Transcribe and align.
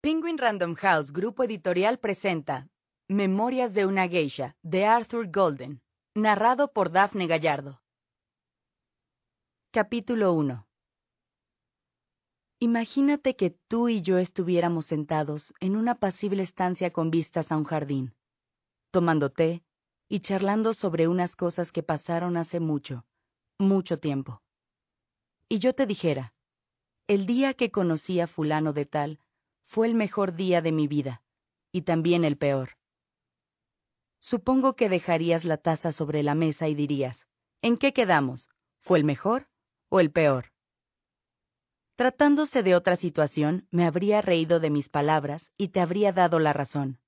Penguin 0.00 0.38
Random 0.38 0.76
House 0.76 1.10
Grupo 1.10 1.42
Editorial 1.42 1.98
presenta 1.98 2.68
Memorias 3.08 3.74
de 3.74 3.84
una 3.84 4.06
Geisha 4.06 4.54
de 4.62 4.86
Arthur 4.86 5.28
Golden, 5.28 5.80
narrado 6.14 6.72
por 6.72 6.92
Daphne 6.92 7.26
Gallardo. 7.26 7.82
Capítulo 9.72 10.34
1 10.34 10.68
Imagínate 12.60 13.34
que 13.34 13.50
tú 13.66 13.88
y 13.88 14.02
yo 14.02 14.18
estuviéramos 14.18 14.86
sentados 14.86 15.52
en 15.58 15.74
una 15.74 15.96
pasible 15.96 16.44
estancia 16.44 16.92
con 16.92 17.10
vistas 17.10 17.50
a 17.50 17.56
un 17.56 17.64
jardín, 17.64 18.14
tomando 18.92 19.30
té 19.30 19.64
y 20.08 20.20
charlando 20.20 20.74
sobre 20.74 21.08
unas 21.08 21.34
cosas 21.34 21.72
que 21.72 21.82
pasaron 21.82 22.36
hace 22.36 22.60
mucho, 22.60 23.04
mucho 23.58 23.98
tiempo. 23.98 24.42
Y 25.48 25.58
yo 25.58 25.74
te 25.74 25.86
dijera, 25.86 26.34
el 27.08 27.26
día 27.26 27.54
que 27.54 27.72
conocí 27.72 28.20
a 28.20 28.28
fulano 28.28 28.72
de 28.72 28.86
tal, 28.86 29.18
fue 29.68 29.86
el 29.86 29.94
mejor 29.94 30.34
día 30.34 30.60
de 30.60 30.72
mi 30.72 30.88
vida, 30.88 31.22
y 31.72 31.82
también 31.82 32.24
el 32.24 32.36
peor. 32.36 32.70
Supongo 34.18 34.74
que 34.74 34.88
dejarías 34.88 35.44
la 35.44 35.58
taza 35.58 35.92
sobre 35.92 36.22
la 36.22 36.34
mesa 36.34 36.68
y 36.68 36.74
dirías, 36.74 37.16
¿en 37.62 37.76
qué 37.76 37.92
quedamos? 37.92 38.48
¿Fue 38.80 38.98
el 38.98 39.04
mejor 39.04 39.46
o 39.88 40.00
el 40.00 40.10
peor? 40.10 40.46
Tratándose 41.96 42.62
de 42.62 42.76
otra 42.76 42.96
situación, 42.96 43.66
me 43.70 43.86
habría 43.86 44.20
reído 44.20 44.60
de 44.60 44.70
mis 44.70 44.88
palabras 44.88 45.50
y 45.56 45.68
te 45.68 45.80
habría 45.80 46.12
dado 46.12 46.38
la 46.38 46.52
razón. 46.52 46.98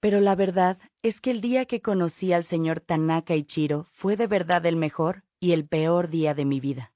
Pero 0.00 0.20
la 0.20 0.34
verdad 0.34 0.78
es 1.02 1.20
que 1.20 1.30
el 1.30 1.40
día 1.40 1.66
que 1.66 1.80
conocí 1.80 2.32
al 2.32 2.44
señor 2.46 2.80
Tanaka 2.80 3.34
Ichiro 3.34 3.86
fue 3.94 4.16
de 4.16 4.26
verdad 4.26 4.64
el 4.66 4.76
mejor 4.76 5.24
y 5.40 5.52
el 5.52 5.66
peor 5.66 6.08
día 6.08 6.34
de 6.34 6.44
mi 6.44 6.60
vida. 6.60 6.92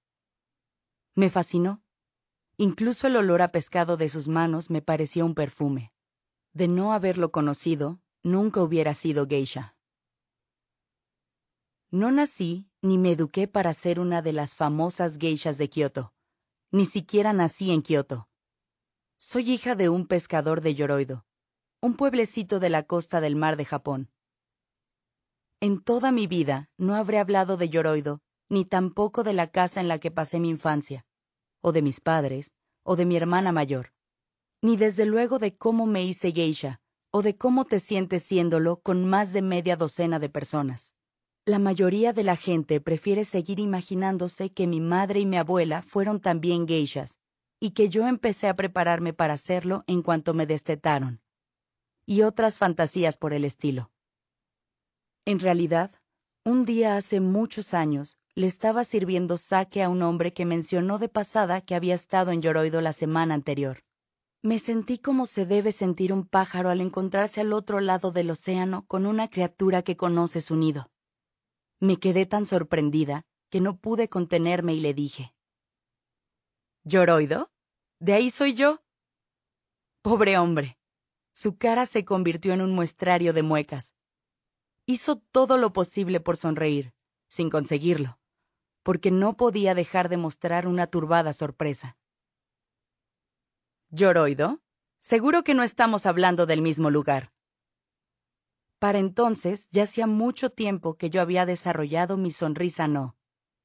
Me 1.15 1.31
fascinó. 1.31 1.83
Incluso 2.61 3.07
el 3.07 3.15
olor 3.15 3.41
a 3.41 3.53
pescado 3.53 3.97
de 3.97 4.09
sus 4.09 4.27
manos 4.27 4.69
me 4.69 4.83
pareció 4.83 5.25
un 5.25 5.37
perfume. 5.37 5.93
De 6.53 6.67
no 6.67 6.93
haberlo 6.93 7.31
conocido, 7.31 8.01
nunca 8.25 8.61
hubiera 8.61 8.97
sido 8.97 9.29
geisha. 9.29 9.77
No 11.93 12.11
nací 12.11 12.67
ni 12.83 12.99
me 12.99 13.13
eduqué 13.13 13.47
para 13.47 13.75
ser 13.75 14.01
una 14.01 14.23
de 14.23 14.33
las 14.33 14.57
famosas 14.57 15.17
geishas 15.19 15.57
de 15.57 15.71
Kioto. 15.71 16.13
Ni 16.73 16.87
siquiera 16.87 17.33
nací 17.33 17.71
en 17.71 17.83
Kioto. 17.83 18.27
Soy 19.19 19.53
hija 19.53 19.77
de 19.77 19.89
un 19.89 20.09
pescador 20.09 20.61
de 20.61 20.75
Yoroido, 20.75 21.25
un 21.81 21.97
pueblecito 21.97 22.59
de 22.59 22.71
la 22.71 22.83
costa 22.83 23.21
del 23.21 23.37
mar 23.37 23.57
de 23.57 23.67
Japón. 23.67 24.11
En 25.61 25.81
toda 25.81 26.11
mi 26.11 26.27
vida 26.27 26.71
no 26.77 26.97
habré 26.97 27.21
hablado 27.21 27.57
de 27.57 27.69
Yoroido, 27.69 28.21
ni 28.49 28.65
tampoco 28.65 29.23
de 29.23 29.33
la 29.33 29.51
casa 29.53 29.81
en 29.81 29.87
la 29.87 30.01
que 30.01 30.11
pasé 30.11 30.41
mi 30.41 30.49
infancia 30.49 31.05
o 31.61 31.73
de 31.73 31.83
mis 31.83 32.01
padres, 32.01 32.51
o 32.83 32.97
de 32.97 33.05
mi 33.05 33.17
hermana 33.17 33.53
mayor, 33.53 33.91
ni 34.63 34.77
desde 34.77 35.07
luego 35.07 35.39
de 35.39 35.57
cómo 35.57 35.87
me 35.87 36.05
hice 36.05 36.33
geisha, 36.33 36.81
o 37.11 37.23
de 37.23 37.37
cómo 37.37 37.65
te 37.65 37.81
sientes 37.81 38.23
siéndolo 38.25 38.81
con 38.81 39.05
más 39.05 39.33
de 39.33 39.43
media 39.43 39.77
docena 39.77 40.19
de 40.19 40.29
personas. 40.29 40.83
La 41.45 41.59
mayoría 41.59 42.13
de 42.13 42.25
la 42.25 42.37
gente 42.37 42.81
prefiere 42.81 43.25
seguir 43.25 43.59
imaginándose 43.59 44.51
que 44.51 44.67
mi 44.67 44.81
madre 44.81 45.21
y 45.21 45.27
mi 45.27 45.39
abuela 45.39 45.83
fueron 45.83 46.21
también 46.21 46.67
geishas, 46.67 47.11
y 47.61 47.71
que 47.73 47.89
yo 47.89 48.07
empecé 48.07 48.49
a 48.49 48.55
prepararme 48.55 49.15
para 49.15 49.35
hacerlo 49.35 49.83
en 49.87 50.03
cuanto 50.03 50.35
me 50.35 50.47
destetaron. 50.47 51.21
Y 52.05 52.23
otras 52.23 52.55
fantasías 52.57 53.17
por 53.17 53.33
el 53.33 53.45
estilo. 53.45 53.91
En 55.25 55.41
realidad, 55.41 55.93
un 56.45 56.65
día 56.65 56.97
hace 56.97 57.21
muchos 57.21 57.73
años, 57.75 58.18
le 58.39 58.47
estaba 58.47 58.85
sirviendo 58.85 59.37
saque 59.37 59.83
a 59.83 59.89
un 59.89 60.01
hombre 60.01 60.33
que 60.33 60.45
mencionó 60.45 61.01
de 61.01 61.09
pasada 61.09 61.61
que 61.61 61.75
había 61.75 61.97
estado 61.97 62.31
en 62.31 62.41
Yoroido 62.41 62.81
la 62.81 62.93
semana 62.93 63.35
anterior. 63.35 63.83
Me 64.43 64.61
sentí 64.61 64.99
como 64.99 65.27
se 65.27 65.45
debe 65.45 65.73
sentir 65.73 66.13
un 66.13 66.25
pájaro 66.25 66.71
al 66.71 66.81
encontrarse 66.81 67.41
al 67.41 67.53
otro 67.53 67.81
lado 67.81 68.13
del 68.13 68.31
océano 68.31 68.85
con 68.87 69.07
una 69.07 69.27
criatura 69.27 69.83
que 69.83 69.97
conoce 69.97 70.41
su 70.41 70.55
nido. 70.55 70.89
Me 71.81 71.97
quedé 71.97 72.27
tan 72.27 72.47
sorprendida 72.47 73.25
que 73.51 73.61
no 73.61 73.77
pude 73.77 74.09
contenerme 74.09 74.73
y 74.75 74.81
le 74.83 74.95
dije. 74.95 75.33
¿Yoroido? 76.85 77.51
De 77.99 78.13
ahí 78.13 78.31
soy 78.31 78.55
yo. 78.55 78.79
Pobre 80.01 80.39
hombre. 80.39 80.79
Su 81.35 81.59
cara 81.59 81.87
se 81.87 82.05
convirtió 82.05 82.53
en 82.53 82.61
un 82.61 82.73
muestrario 82.73 83.33
de 83.33 83.43
muecas. 83.43 83.85
Hizo 84.87 85.17
todo 85.33 85.57
lo 85.57 85.73
posible 85.73 86.21
por 86.21 86.37
sonreír, 86.37 86.93
sin 87.27 87.51
conseguirlo 87.51 88.17
porque 88.89 89.11
no 89.11 89.37
podía 89.37 89.75
dejar 89.75 90.09
de 90.09 90.17
mostrar 90.17 90.67
una 90.67 90.87
turbada 90.87 91.35
sorpresa. 91.35 91.99
¿Lloroido? 93.91 94.61
Seguro 95.03 95.45
que 95.45 95.53
no 95.53 95.63
estamos 95.63 96.07
hablando 96.07 96.47
del 96.47 96.63
mismo 96.63 96.89
lugar. 96.89 97.31
Para 98.79 98.99
entonces 98.99 99.69
ya 99.73 99.83
hacía 99.83 100.07
mucho 100.07 100.49
tiempo 100.49 100.97
que 100.97 101.11
yo 101.11 101.21
había 101.21 101.45
desarrollado 101.45 102.17
mi 102.17 102.33
sonrisa 102.33 102.89
no. 102.89 103.15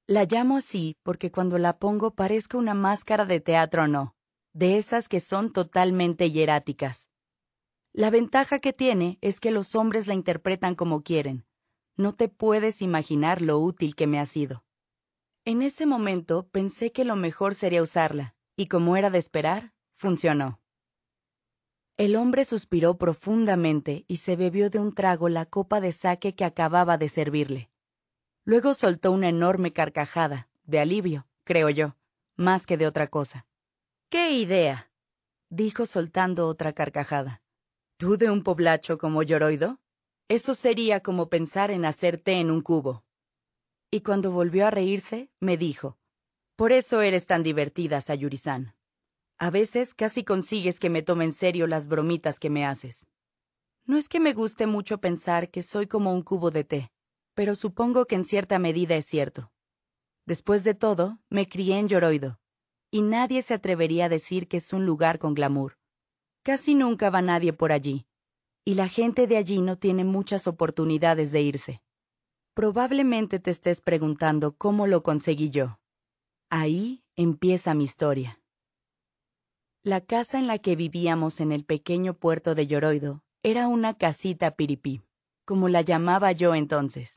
La 0.08 0.26
llamo 0.26 0.58
así 0.58 0.98
porque 1.04 1.32
cuando 1.32 1.58
la 1.58 1.78
pongo 1.78 2.12
parezco 2.12 2.58
una 2.58 2.74
máscara 2.74 3.24
de 3.24 3.40
teatro 3.40 3.88
no, 3.88 4.16
de 4.52 4.78
esas 4.78 5.08
que 5.08 5.22
son 5.22 5.54
totalmente 5.54 6.32
hieráticas. 6.32 7.00
La 7.94 8.10
ventaja 8.10 8.60
que 8.60 8.74
tiene 8.74 9.20
es 9.22 9.40
que 9.40 9.52
los 9.52 9.74
hombres 9.74 10.06
la 10.06 10.16
interpretan 10.16 10.76
como 10.76 11.02
quieren. 11.02 11.46
No 11.96 12.14
te 12.14 12.28
puedes 12.28 12.82
imaginar 12.82 13.42
lo 13.42 13.60
útil 13.60 13.96
que 13.96 14.06
me 14.06 14.20
ha 14.20 14.26
sido. 14.26 14.66
En 15.46 15.62
ese 15.62 15.86
momento 15.86 16.48
pensé 16.52 16.94
que 16.94 17.04
lo 17.04 17.18
mejor 17.18 17.56
sería 17.56 17.84
usarla, 17.84 18.34
y 18.56 18.68
como 18.68 18.96
era 18.96 19.10
de 19.10 19.20
esperar, 19.20 19.74
funcionó. 19.98 20.60
El 21.98 22.16
hombre 22.16 22.46
suspiró 22.46 22.98
profundamente 22.98 24.06
y 24.08 24.18
se 24.18 24.38
bebió 24.38 24.70
de 24.70 24.80
un 24.80 24.96
trago 24.96 25.28
la 25.28 25.46
copa 25.46 25.82
de 25.82 25.92
saque 25.94 26.34
que 26.34 26.46
acababa 26.46 26.98
de 26.98 27.10
servirle. 27.10 27.70
Luego 28.46 28.74
soltó 28.74 29.12
una 29.12 29.28
enorme 29.28 29.74
carcajada, 29.74 30.48
de 30.64 30.80
alivio, 30.80 31.28
creo 31.44 31.70
yo, 31.70 31.96
más 32.38 32.66
que 32.66 32.78
de 32.78 32.88
otra 32.88 33.08
cosa. 33.08 33.46
¡Qué 34.10 34.32
idea! 34.32 34.90
dijo 35.50 35.86
soltando 35.86 36.48
otra 36.48 36.72
carcajada. 36.72 37.42
¿Tú 37.98 38.18
de 38.18 38.32
un 38.32 38.44
poblacho 38.44 38.98
como 38.98 39.24
Yoroido? 39.24 39.78
Eso 40.30 40.56
sería 40.56 41.02
como 41.02 41.28
pensar 41.28 41.70
en 41.70 41.86
hacer 41.86 42.18
té 42.18 42.40
en 42.40 42.50
un 42.50 42.62
cubo 42.62 43.03
y 43.94 44.02
cuando 44.02 44.32
volvió 44.32 44.66
a 44.66 44.72
reírse, 44.72 45.30
me 45.40 45.56
dijo, 45.56 45.98
Por 46.56 46.72
eso 46.72 47.04
eres 47.04 47.28
tan 47.28 47.44
divertida, 47.44 48.02
Sayuri-san. 48.02 48.74
A 49.38 49.52
veces 49.52 49.94
casi 49.94 50.24
consigues 50.24 50.80
que 50.80 50.90
me 50.90 51.04
tome 51.04 51.26
en 51.26 51.34
serio 51.36 51.68
las 51.68 51.88
bromitas 51.88 52.40
que 52.40 52.50
me 52.50 52.66
haces. 52.66 52.98
No 53.86 54.00
es 54.00 54.10
que 54.10 54.20
me 54.20 54.34
guste 54.34 54.66
mucho 54.66 54.98
pensar 54.98 55.52
que 55.52 55.62
soy 55.62 55.86
como 55.86 56.12
un 56.12 56.24
cubo 56.24 56.50
de 56.50 56.64
té, 56.64 56.90
pero 57.36 57.54
supongo 57.54 58.08
que 58.08 58.16
en 58.16 58.26
cierta 58.26 58.58
medida 58.58 58.96
es 58.96 59.06
cierto. 59.06 59.52
Después 60.26 60.64
de 60.64 60.74
todo, 60.74 61.20
me 61.30 61.48
crié 61.48 61.78
en 61.78 61.88
Yoroido, 61.88 62.40
y 62.90 63.04
nadie 63.04 63.44
se 63.44 63.54
atrevería 63.54 64.06
a 64.06 64.10
decir 64.10 64.48
que 64.48 64.58
es 64.58 64.74
un 64.74 64.88
lugar 64.88 65.20
con 65.20 65.36
glamour. 65.36 65.76
Casi 66.42 66.74
nunca 66.74 67.12
va 67.12 67.22
nadie 67.22 67.54
por 67.54 67.72
allí, 67.72 68.08
y 68.66 68.74
la 68.74 68.90
gente 68.90 69.28
de 69.28 69.38
allí 69.38 69.62
no 69.62 69.78
tiene 69.78 70.04
muchas 70.04 70.48
oportunidades 70.48 71.32
de 71.32 71.42
irse. 71.42 71.83
Probablemente 72.54 73.40
te 73.40 73.52
estés 73.52 73.82
preguntando 73.82 74.56
cómo 74.56 74.86
lo 74.86 75.02
conseguí 75.02 75.50
yo. 75.50 75.80
Ahí 76.50 77.04
empieza 77.16 77.74
mi 77.74 77.86
historia. 77.86 78.40
La 79.84 80.02
casa 80.02 80.38
en 80.38 80.48
la 80.48 80.60
que 80.60 80.76
vivíamos 80.76 81.40
en 81.40 81.52
el 81.52 81.66
pequeño 81.66 82.14
puerto 82.14 82.54
de 82.54 82.68
Yoroido 82.68 83.24
era 83.42 83.68
una 83.68 83.96
casita 83.96 84.52
piripí, 84.52 85.02
como 85.46 85.68
la 85.68 85.82
llamaba 85.82 86.32
yo 86.32 86.54
entonces. 86.54 87.10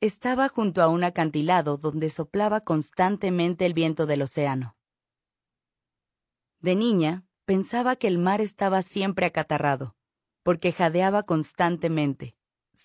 Estaba 0.00 0.48
junto 0.48 0.80
a 0.80 0.88
un 0.88 1.04
acantilado 1.04 1.76
donde 1.76 2.10
soplaba 2.10 2.60
constantemente 2.60 3.66
el 3.66 3.74
viento 3.74 4.06
del 4.06 4.22
océano. 4.22 4.76
De 6.60 6.76
niña, 6.76 7.24
pensaba 7.44 7.96
que 7.96 8.06
el 8.06 8.18
mar 8.18 8.40
estaba 8.40 8.82
siempre 8.82 9.26
acatarrado, 9.26 9.94
porque 10.44 10.72
jadeaba 10.72 11.24
constantemente, 11.24 12.36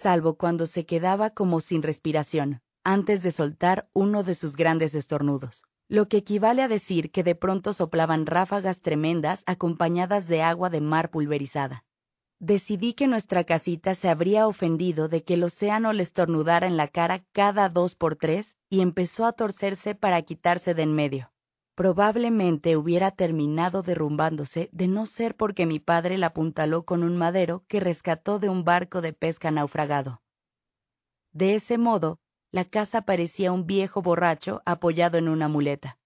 salvo 0.02 0.36
cuando 0.36 0.68
se 0.68 0.86
quedaba 0.86 1.32
como 1.32 1.62
sin 1.62 1.84
respiración, 1.84 2.62
antes 2.84 3.22
de 3.24 3.32
soltar 3.32 3.88
uno 3.94 4.24
de 4.24 4.36
sus 4.36 4.56
grandes 4.56 4.96
estornudos, 4.96 5.64
lo 5.90 6.08
que 6.08 6.18
equivale 6.18 6.62
a 6.62 6.68
decir 6.68 7.12
que 7.12 7.24
de 7.24 7.36
pronto 7.36 7.74
soplaban 7.74 8.26
ráfagas 8.26 8.80
tremendas 8.82 9.42
acompañadas 9.46 10.28
de 10.28 10.42
agua 10.42 10.70
de 10.70 10.82
mar 10.82 11.10
pulverizada. 11.10 11.84
Decidí 12.40 12.94
que 12.94 13.08
nuestra 13.08 13.46
casita 13.46 13.96
se 13.96 14.10
habría 14.10 14.48
ofendido 14.48 15.08
de 15.08 15.24
que 15.24 15.34
el 15.34 15.44
océano 15.44 15.92
le 15.92 16.04
estornudara 16.04 16.68
en 16.68 16.78
la 16.78 16.88
cara 16.88 17.24
cada 17.32 17.68
dos 17.70 17.96
por 17.96 18.16
tres 18.16 18.46
y 18.70 18.82
empezó 18.82 19.26
a 19.26 19.34
torcerse 19.34 19.96
para 19.96 20.22
quitarse 20.22 20.74
de 20.74 20.84
en 20.84 20.94
medio. 20.94 21.32
Probablemente 21.78 22.76
hubiera 22.76 23.12
terminado 23.12 23.84
derrumbándose 23.84 24.68
de 24.72 24.88
no 24.88 25.06
ser 25.06 25.36
porque 25.36 25.68
mi 25.68 25.78
padre 25.80 26.18
la 26.18 26.28
apuntaló 26.28 26.86
con 26.86 27.04
un 27.04 27.16
madero 27.16 27.66
que 27.68 27.80
rescató 27.80 28.40
de 28.40 28.50
un 28.50 28.64
barco 28.64 29.00
de 29.02 29.14
pesca 29.14 29.52
naufragado. 29.52 30.24
De 31.34 31.54
ese 31.54 31.78
modo, 31.78 32.18
la 32.52 32.66
casa 32.66 33.04
parecía 33.04 33.52
un 33.52 33.68
viejo 33.68 34.02
borracho 34.02 34.64
apoyado 34.66 35.20
en 35.20 35.30
una 35.30 35.50
muleta. 35.50 36.00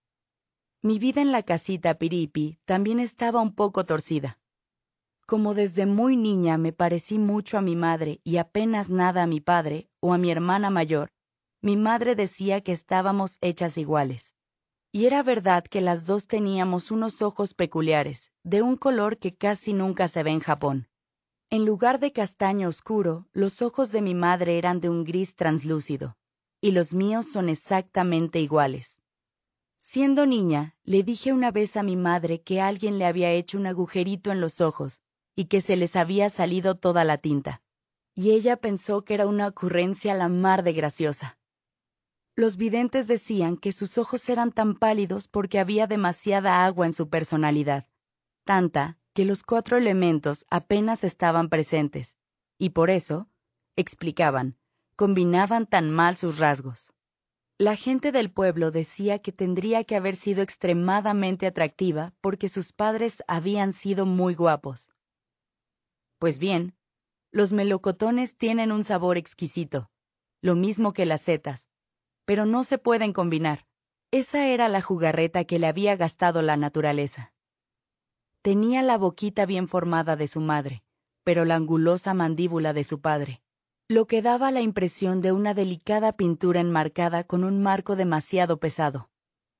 Mi 0.82 1.00
vida 1.00 1.22
en 1.22 1.32
la 1.32 1.44
casita 1.44 1.94
Piripi 1.94 2.60
también 2.66 3.00
estaba 3.00 3.40
un 3.40 3.56
poco 3.56 3.86
torcida. 3.86 4.40
Como 5.26 5.54
desde 5.54 5.86
muy 5.86 6.18
niña 6.18 6.58
me 6.58 6.74
parecí 6.74 7.18
mucho 7.18 7.58
a 7.58 7.62
mi 7.62 7.78
madre 7.78 8.20
y 8.26 8.36
apenas 8.40 8.90
nada 8.90 9.24
a 9.24 9.28
mi 9.28 9.40
padre 9.40 9.88
o 10.02 10.14
a 10.14 10.18
mi 10.18 10.32
hermana 10.32 10.70
mayor, 10.70 11.12
mi 11.62 11.78
madre 11.78 12.16
decía 12.16 12.60
que 12.60 12.74
estábamos 12.74 13.38
hechas 13.40 13.78
iguales. 13.78 14.31
Y 14.92 15.06
era 15.06 15.24
verdad 15.24 15.64
que 15.64 15.80
las 15.80 16.06
dos 16.06 16.28
teníamos 16.28 16.92
unos 16.92 17.22
ojos 17.22 17.54
peculiares, 17.54 18.20
de 18.44 18.62
un 18.62 18.76
color 18.76 19.18
que 19.18 19.36
casi 19.36 19.72
nunca 19.72 20.10
se 20.10 20.24
ve 20.24 20.32
en 20.32 20.42
Japón. 20.42 20.88
En 21.50 21.66
lugar 21.66 22.00
de 22.00 22.12
castaño 22.12 22.68
oscuro, 22.70 23.28
los 23.34 23.62
ojos 23.62 23.92
de 23.92 24.02
mi 24.02 24.16
madre 24.16 24.58
eran 24.58 24.82
de 24.82 24.90
un 24.90 25.04
gris 25.04 25.34
translúcido, 25.36 26.16
y 26.60 26.72
los 26.72 26.92
míos 26.94 27.26
son 27.34 27.50
exactamente 27.50 28.40
iguales. 28.40 28.88
Siendo 29.92 30.26
niña, 30.26 30.76
le 30.84 31.04
dije 31.04 31.34
una 31.34 31.52
vez 31.52 31.76
a 31.76 31.84
mi 31.84 31.98
madre 31.98 32.42
que 32.42 32.62
alguien 32.62 32.98
le 32.98 33.06
había 33.06 33.32
hecho 33.32 33.58
un 33.58 33.68
agujerito 33.68 34.32
en 34.32 34.40
los 34.40 34.62
ojos 34.62 34.98
y 35.36 35.46
que 35.46 35.62
se 35.62 35.76
les 35.76 35.96
había 35.96 36.30
salido 36.30 36.76
toda 36.76 37.04
la 37.04 37.18
tinta, 37.18 37.62
y 38.16 38.32
ella 38.32 38.58
pensó 38.58 39.04
que 39.04 39.14
era 39.14 39.28
una 39.28 39.48
ocurrencia 39.48 40.14
la 40.14 40.30
mar 40.30 40.64
de 40.64 40.74
graciosa. 40.74 41.38
Los 42.36 42.56
videntes 42.56 43.08
decían 43.08 43.58
que 43.58 43.74
sus 43.74 43.98
ojos 43.98 44.28
eran 44.30 44.52
tan 44.52 44.76
pálidos 44.76 45.28
porque 45.28 45.60
había 45.60 45.88
demasiada 45.88 46.66
agua 46.66 46.86
en 46.86 46.94
su 46.94 47.10
personalidad, 47.10 47.88
tanta 48.46 48.98
que 49.14 49.26
los 49.26 49.44
cuatro 49.44 49.78
elementos 49.78 50.46
apenas 50.50 51.04
estaban 51.04 51.50
presentes, 51.50 52.08
y 52.58 52.70
por 52.70 52.90
eso, 52.90 53.28
explicaban, 53.76 54.56
combinaban 54.96 55.68
tan 55.68 55.92
mal 55.92 56.18
sus 56.18 56.38
rasgos. 56.38 56.94
La 57.58 57.76
gente 57.76 58.12
del 58.12 58.32
pueblo 58.32 58.72
decía 58.72 59.20
que 59.20 59.32
tendría 59.32 59.84
que 59.84 59.96
haber 59.96 60.16
sido 60.18 60.42
extremadamente 60.42 61.46
atractiva 61.46 62.14
porque 62.22 62.50
sus 62.50 62.72
padres 62.74 63.14
habían 63.28 63.74
sido 63.74 64.06
muy 64.06 64.34
guapos. 64.36 64.88
Pues 66.18 66.40
bien, 66.40 66.74
los 67.32 67.52
melocotones 67.52 68.36
tienen 68.38 68.72
un 68.72 68.86
sabor 68.86 69.18
exquisito, 69.18 69.90
lo 70.42 70.56
mismo 70.56 70.94
que 70.94 71.06
las 71.06 71.22
setas, 71.22 71.64
pero 72.32 72.46
no 72.46 72.64
se 72.64 72.78
pueden 72.78 73.12
combinar. 73.12 73.66
Esa 74.10 74.48
era 74.48 74.70
la 74.70 74.82
jugarreta 74.82 75.44
que 75.44 75.60
le 75.60 75.68
había 75.68 75.98
gastado 75.98 76.42
la 76.42 76.56
naturaleza. 76.56 77.34
Tenía 78.42 78.82
la 78.84 78.98
boquita 78.98 79.46
bien 79.46 79.68
formada 79.68 80.16
de 80.16 80.30
su 80.30 80.40
madre, 80.40 80.82
pero 81.26 81.44
la 81.44 81.56
angulosa 81.56 82.14
mandíbula 82.14 82.72
de 82.72 82.86
su 82.86 83.02
padre, 83.02 83.42
lo 83.90 84.08
que 84.08 84.22
daba 84.22 84.50
la 84.50 84.62
impresión 84.62 85.20
de 85.20 85.34
una 85.34 85.54
delicada 85.54 86.14
pintura 86.14 86.62
enmarcada 86.62 87.26
con 87.26 87.44
un 87.44 87.62
marco 87.62 87.98
demasiado 87.98 88.60
pesado. 88.60 89.10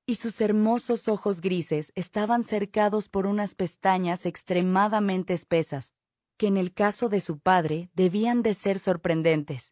Y 0.06 0.14
sus 0.14 0.40
hermosos 0.40 1.08
ojos 1.08 1.42
grises 1.42 1.92
estaban 1.94 2.44
cercados 2.44 3.10
por 3.10 3.26
unas 3.26 3.54
pestañas 3.54 4.24
extremadamente 4.24 5.34
espesas, 5.34 5.92
que 6.38 6.46
en 6.46 6.56
el 6.56 6.72
caso 6.72 7.10
de 7.10 7.20
su 7.20 7.38
padre 7.38 7.90
debían 7.92 8.40
de 8.40 8.54
ser 8.54 8.78
sorprendentes, 8.78 9.62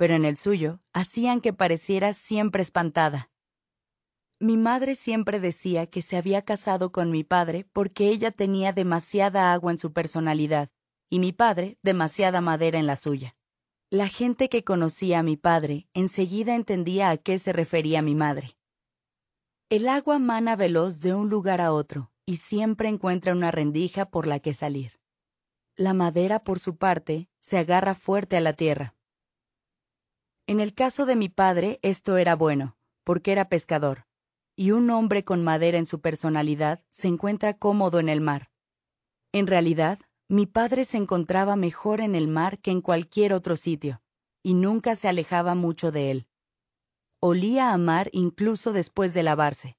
pero 0.00 0.14
en 0.14 0.24
el 0.24 0.38
suyo 0.38 0.80
hacían 0.94 1.42
que 1.42 1.52
pareciera 1.52 2.14
siempre 2.14 2.62
espantada. 2.62 3.28
Mi 4.38 4.56
madre 4.56 4.96
siempre 4.96 5.40
decía 5.40 5.88
que 5.88 6.00
se 6.00 6.16
había 6.16 6.40
casado 6.40 6.90
con 6.90 7.10
mi 7.10 7.22
padre 7.22 7.66
porque 7.74 8.08
ella 8.08 8.30
tenía 8.30 8.72
demasiada 8.72 9.52
agua 9.52 9.72
en 9.72 9.76
su 9.76 9.92
personalidad 9.92 10.70
y 11.10 11.18
mi 11.18 11.32
padre 11.32 11.76
demasiada 11.82 12.40
madera 12.40 12.78
en 12.78 12.86
la 12.86 12.96
suya. 12.96 13.36
La 13.90 14.08
gente 14.08 14.48
que 14.48 14.64
conocía 14.64 15.18
a 15.18 15.22
mi 15.22 15.36
padre 15.36 15.86
enseguida 15.92 16.54
entendía 16.54 17.10
a 17.10 17.18
qué 17.18 17.38
se 17.38 17.52
refería 17.52 18.00
mi 18.00 18.14
madre. 18.14 18.56
El 19.68 19.86
agua 19.86 20.18
mana 20.18 20.56
veloz 20.56 20.98
de 21.00 21.12
un 21.12 21.28
lugar 21.28 21.60
a 21.60 21.74
otro 21.74 22.10
y 22.24 22.38
siempre 22.48 22.88
encuentra 22.88 23.34
una 23.34 23.50
rendija 23.50 24.06
por 24.06 24.26
la 24.26 24.40
que 24.40 24.54
salir. 24.54 24.92
La 25.76 25.92
madera, 25.92 26.38
por 26.38 26.58
su 26.58 26.78
parte, 26.78 27.28
se 27.50 27.58
agarra 27.58 27.96
fuerte 27.96 28.38
a 28.38 28.40
la 28.40 28.54
tierra. 28.54 28.94
En 30.50 30.58
el 30.58 30.74
caso 30.74 31.06
de 31.06 31.14
mi 31.14 31.28
padre 31.28 31.78
esto 31.82 32.16
era 32.16 32.34
bueno, 32.34 32.74
porque 33.04 33.30
era 33.30 33.48
pescador 33.48 34.06
y 34.56 34.72
un 34.72 34.90
hombre 34.90 35.22
con 35.22 35.44
madera 35.44 35.78
en 35.78 35.86
su 35.86 36.00
personalidad 36.00 36.80
se 36.94 37.06
encuentra 37.06 37.54
cómodo 37.54 38.00
en 38.00 38.08
el 38.08 38.20
mar. 38.20 38.48
En 39.30 39.46
realidad, 39.46 40.00
mi 40.28 40.46
padre 40.46 40.86
se 40.86 40.96
encontraba 40.96 41.54
mejor 41.54 42.00
en 42.00 42.16
el 42.16 42.26
mar 42.26 42.58
que 42.58 42.72
en 42.72 42.82
cualquier 42.82 43.32
otro 43.32 43.56
sitio, 43.56 44.02
y 44.42 44.54
nunca 44.54 44.96
se 44.96 45.06
alejaba 45.06 45.54
mucho 45.54 45.92
de 45.92 46.10
él. 46.10 46.26
Olía 47.20 47.72
a 47.72 47.78
mar 47.78 48.10
incluso 48.12 48.72
después 48.72 49.14
de 49.14 49.22
lavarse. 49.22 49.76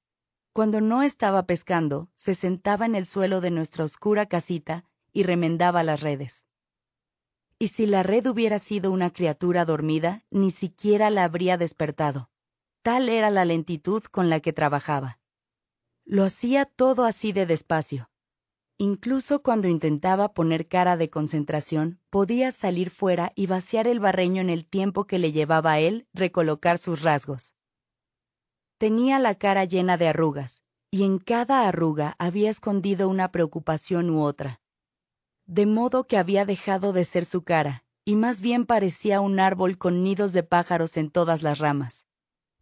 Cuando 0.54 0.80
no 0.80 1.02
estaba 1.02 1.42
pescando, 1.42 2.08
se 2.16 2.34
sentaba 2.34 2.86
en 2.86 2.94
el 2.94 3.04
suelo 3.04 3.42
de 3.42 3.50
nuestra 3.50 3.84
oscura 3.84 4.24
casita 4.24 4.84
y 5.12 5.22
remendaba 5.22 5.82
las 5.82 6.00
redes. 6.00 6.41
Y 7.62 7.68
si 7.68 7.86
la 7.86 8.02
red 8.02 8.26
hubiera 8.26 8.58
sido 8.58 8.90
una 8.90 9.12
criatura 9.12 9.64
dormida, 9.64 10.24
ni 10.32 10.50
siquiera 10.50 11.10
la 11.10 11.22
habría 11.22 11.56
despertado. 11.56 12.28
Tal 12.82 13.08
era 13.08 13.30
la 13.30 13.44
lentitud 13.44 14.02
con 14.10 14.28
la 14.30 14.40
que 14.40 14.52
trabajaba. 14.52 15.20
Lo 16.04 16.24
hacía 16.24 16.64
todo 16.64 17.04
así 17.04 17.30
de 17.30 17.46
despacio. 17.46 18.10
Incluso 18.78 19.42
cuando 19.42 19.68
intentaba 19.68 20.32
poner 20.32 20.66
cara 20.66 20.96
de 20.96 21.08
concentración, 21.08 22.00
podía 22.10 22.50
salir 22.50 22.90
fuera 22.90 23.30
y 23.36 23.46
vaciar 23.46 23.86
el 23.86 24.00
barreño 24.00 24.40
en 24.40 24.50
el 24.50 24.66
tiempo 24.66 25.04
que 25.04 25.20
le 25.20 25.30
llevaba 25.30 25.74
a 25.74 25.78
él 25.78 26.08
recolocar 26.12 26.78
sus 26.80 27.00
rasgos. 27.00 27.54
Tenía 28.78 29.20
la 29.20 29.36
cara 29.36 29.66
llena 29.66 29.96
de 29.98 30.08
arrugas, 30.08 30.52
y 30.90 31.04
en 31.04 31.20
cada 31.20 31.68
arruga 31.68 32.16
había 32.18 32.50
escondido 32.50 33.08
una 33.08 33.30
preocupación 33.30 34.10
u 34.10 34.24
otra. 34.24 34.61
De 35.46 35.66
modo 35.66 36.04
que 36.04 36.16
había 36.16 36.44
dejado 36.44 36.92
de 36.92 37.04
ser 37.06 37.26
su 37.26 37.42
cara, 37.42 37.84
y 38.04 38.16
más 38.16 38.40
bien 38.40 38.66
parecía 38.66 39.20
un 39.20 39.40
árbol 39.40 39.78
con 39.78 40.02
nidos 40.02 40.32
de 40.32 40.42
pájaros 40.42 40.96
en 40.96 41.10
todas 41.10 41.42
las 41.42 41.58
ramas. 41.58 41.94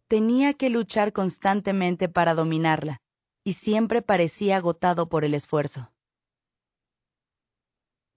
Tenía 0.07 0.53
que 0.53 0.69
luchar 0.69 1.13
constantemente 1.13 2.09
para 2.09 2.35
dominarla, 2.35 3.01
y 3.43 3.53
siempre 3.55 4.01
parecía 4.01 4.57
agotado 4.57 5.09
por 5.09 5.23
el 5.23 5.33
esfuerzo. 5.33 5.89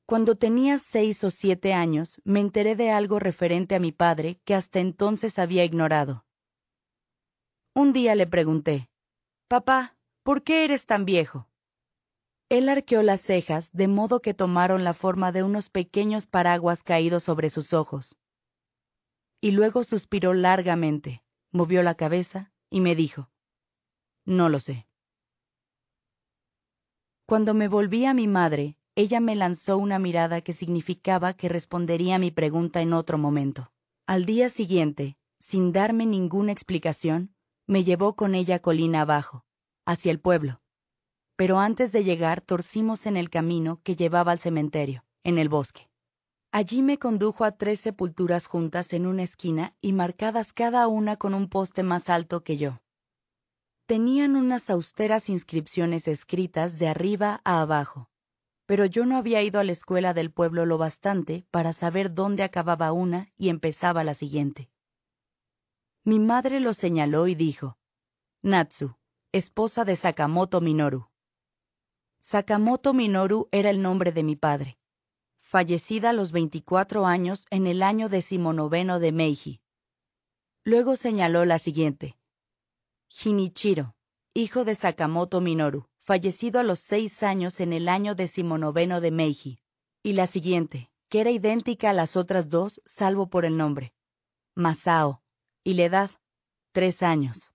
Cuando 0.06 0.36
tenía 0.36 0.80
seis 0.90 1.22
o 1.24 1.30
siete 1.30 1.72
años, 1.72 2.20
me 2.24 2.40
enteré 2.40 2.76
de 2.76 2.90
algo 2.90 3.18
referente 3.18 3.74
a 3.74 3.80
mi 3.80 3.90
padre 3.90 4.38
que 4.44 4.54
hasta 4.54 4.80
entonces 4.80 5.38
había 5.38 5.64
ignorado. 5.64 6.24
Un 7.74 7.92
día 7.92 8.14
le 8.14 8.26
pregunté, 8.26 8.88
Papá, 9.48 9.96
¿por 10.22 10.42
qué 10.42 10.64
eres 10.64 10.84
tan 10.84 11.04
viejo? 11.04 11.48
Él 12.48 12.68
arqueó 12.68 13.02
las 13.02 13.20
cejas 13.22 13.68
de 13.72 13.88
modo 13.88 14.20
que 14.20 14.34
tomaron 14.34 14.84
la 14.84 14.94
forma 14.94 15.32
de 15.32 15.42
unos 15.42 15.70
pequeños 15.70 16.26
paraguas 16.26 16.82
caídos 16.82 17.24
sobre 17.24 17.50
sus 17.50 17.72
ojos. 17.72 18.18
Y 19.40 19.50
luego 19.50 19.84
suspiró 19.84 20.34
largamente 20.34 21.24
movió 21.54 21.84
la 21.84 21.94
cabeza 21.94 22.50
y 22.68 22.80
me 22.80 22.96
dijo, 22.96 23.30
No 24.26 24.48
lo 24.48 24.58
sé. 24.58 24.86
Cuando 27.26 27.54
me 27.54 27.68
volví 27.68 28.04
a 28.04 28.12
mi 28.12 28.26
madre, 28.26 28.76
ella 28.96 29.20
me 29.20 29.36
lanzó 29.36 29.78
una 29.78 29.98
mirada 29.98 30.42
que 30.42 30.52
significaba 30.52 31.34
que 31.34 31.48
respondería 31.48 32.16
a 32.16 32.18
mi 32.18 32.32
pregunta 32.32 32.82
en 32.82 32.92
otro 32.92 33.16
momento. 33.18 33.70
Al 34.06 34.26
día 34.26 34.50
siguiente, 34.50 35.16
sin 35.48 35.72
darme 35.72 36.06
ninguna 36.06 36.52
explicación, 36.52 37.34
me 37.66 37.84
llevó 37.84 38.14
con 38.14 38.34
ella 38.34 38.58
colina 38.58 39.02
abajo, 39.02 39.44
hacia 39.86 40.10
el 40.10 40.20
pueblo. 40.20 40.60
Pero 41.36 41.58
antes 41.58 41.90
de 41.92 42.04
llegar 42.04 42.40
torcimos 42.40 43.06
en 43.06 43.16
el 43.16 43.30
camino 43.30 43.80
que 43.82 43.96
llevaba 43.96 44.32
al 44.32 44.40
cementerio, 44.40 45.04
en 45.24 45.38
el 45.38 45.48
bosque. 45.48 45.88
Allí 46.52 46.82
me 46.82 46.98
condujo 46.98 47.44
a 47.44 47.56
tres 47.56 47.80
sepulturas 47.80 48.46
juntas 48.46 48.92
en 48.92 49.06
una 49.06 49.24
esquina 49.24 49.74
y 49.80 49.92
marcadas 49.92 50.52
cada 50.52 50.86
una 50.86 51.16
con 51.16 51.34
un 51.34 51.48
poste 51.48 51.82
más 51.82 52.08
alto 52.08 52.42
que 52.42 52.56
yo. 52.56 52.80
Tenían 53.86 54.36
unas 54.36 54.70
austeras 54.70 55.28
inscripciones 55.28 56.06
escritas 56.06 56.78
de 56.78 56.86
arriba 56.86 57.40
a 57.44 57.60
abajo, 57.60 58.08
pero 58.66 58.86
yo 58.86 59.04
no 59.04 59.16
había 59.16 59.42
ido 59.42 59.60
a 59.60 59.64
la 59.64 59.72
escuela 59.72 60.14
del 60.14 60.30
pueblo 60.30 60.64
lo 60.64 60.78
bastante 60.78 61.44
para 61.50 61.72
saber 61.72 62.14
dónde 62.14 62.44
acababa 62.44 62.92
una 62.92 63.32
y 63.36 63.48
empezaba 63.48 64.04
la 64.04 64.14
siguiente. 64.14 64.70
Mi 66.04 66.18
madre 66.18 66.60
lo 66.60 66.72
señaló 66.74 67.26
y 67.26 67.34
dijo, 67.34 67.76
Natsu, 68.42 68.94
esposa 69.32 69.84
de 69.84 69.96
Sakamoto 69.96 70.60
Minoru. 70.60 71.08
Sakamoto 72.34 72.92
Minoru 72.94 73.46
era 73.52 73.70
el 73.70 73.80
nombre 73.80 74.10
de 74.10 74.24
mi 74.24 74.34
padre 74.34 74.76
fallecida 75.40 76.10
a 76.10 76.12
los 76.12 76.32
24 76.32 77.06
años 77.06 77.46
en 77.48 77.68
el 77.68 77.80
año 77.80 78.08
decimonoveno 78.08 78.98
de 78.98 79.12
Meiji. 79.12 79.60
Luego 80.64 80.96
señaló 80.96 81.44
la 81.44 81.60
siguiente. 81.60 82.16
Shinichiro, 83.08 83.94
hijo 84.34 84.64
de 84.64 84.74
Sakamoto 84.74 85.40
Minoru, 85.40 85.86
fallecido 86.02 86.58
a 86.58 86.64
los 86.64 86.80
seis 86.88 87.22
años 87.22 87.60
en 87.60 87.72
el 87.72 87.88
año 87.88 88.16
decimonoveno 88.16 89.00
de 89.00 89.12
Meiji. 89.12 89.60
Y 90.02 90.14
la 90.14 90.26
siguiente, 90.26 90.90
que 91.10 91.20
era 91.20 91.30
idéntica 91.30 91.90
a 91.90 91.92
las 91.92 92.16
otras 92.16 92.50
dos, 92.50 92.82
salvo 92.96 93.30
por 93.30 93.44
el 93.44 93.56
nombre. 93.56 93.92
Masao. 94.56 95.20
Y 95.62 95.74
la 95.74 95.84
edad, 95.84 96.10
tres 96.72 97.00
años. 97.00 97.53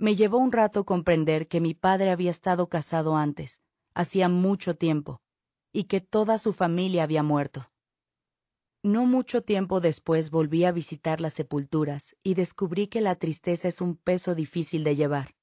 Me 0.00 0.16
llevó 0.16 0.38
un 0.38 0.50
rato 0.50 0.84
comprender 0.84 1.46
que 1.46 1.60
mi 1.60 1.74
padre 1.74 2.10
había 2.10 2.30
estado 2.30 2.68
casado 2.68 3.16
antes, 3.16 3.52
hacía 3.92 4.30
mucho 4.30 4.74
tiempo, 4.74 5.20
y 5.74 5.84
que 5.84 6.00
toda 6.00 6.38
su 6.38 6.54
familia 6.54 7.02
había 7.02 7.22
muerto. 7.22 7.68
No 8.82 9.04
mucho 9.04 9.42
tiempo 9.42 9.80
después 9.80 10.30
volví 10.30 10.64
a 10.64 10.72
visitar 10.72 11.20
las 11.20 11.34
sepulturas 11.34 12.02
y 12.22 12.32
descubrí 12.32 12.86
que 12.86 13.02
la 13.02 13.16
tristeza 13.16 13.68
es 13.68 13.82
un 13.82 13.94
peso 13.94 14.34
difícil 14.34 14.84
de 14.84 14.96
llevar. 14.96 15.34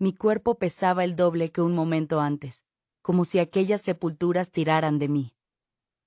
Mi 0.00 0.16
cuerpo 0.16 0.56
pesaba 0.56 1.04
el 1.04 1.14
doble 1.14 1.52
que 1.52 1.62
un 1.62 1.76
momento 1.76 2.18
antes, 2.18 2.60
como 3.02 3.24
si 3.24 3.38
aquellas 3.38 3.82
sepulturas 3.82 4.50
tiraran 4.50 4.98
de 4.98 5.06
mí. 5.06 5.32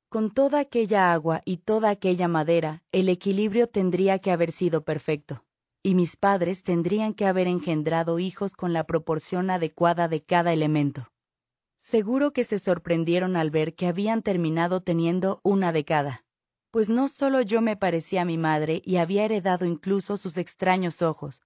Con 0.10 0.34
toda 0.34 0.60
aquella 0.60 1.13
agua 1.13 1.41
y 1.46 1.60
toda 1.60 1.91
aquella 1.91 2.27
madera, 2.27 2.84
el 2.91 3.08
equilibrio 3.08 3.67
tendría 3.67 4.20
que 4.20 4.32
haber 4.32 4.51
sido 4.51 4.84
perfecto, 4.84 5.46
y 5.83 5.93
mis 5.93 6.15
padres 6.15 6.63
tendrían 6.63 7.13
que 7.13 7.27
haber 7.27 7.47
engendrado 7.47 8.17
hijos 8.17 8.55
con 8.55 8.73
la 8.73 8.85
proporción 8.85 9.49
adecuada 9.49 10.07
de 10.07 10.23
cada 10.23 10.53
elemento. 10.53 11.09
Seguro 11.91 12.31
que 12.31 12.45
se 12.45 12.57
sorprendieron 12.57 13.35
al 13.35 13.51
ver 13.51 13.75
que 13.75 13.87
habían 13.87 14.23
terminado 14.23 14.81
teniendo 14.81 15.41
una 15.43 15.71
de 15.71 15.85
cada 15.85 16.23
pues 16.73 16.89
no 16.89 17.07
solo 17.07 17.41
yo 17.41 17.61
me 17.61 17.77
parecía 17.77 18.23
a 18.23 18.25
mi 18.25 18.39
madre 18.39 18.81
y 18.83 18.97
había 18.97 19.25
heredado 19.25 19.63
incluso 19.63 20.17
sus 20.17 20.37
extraños 20.37 21.03
ojos, 21.03 21.39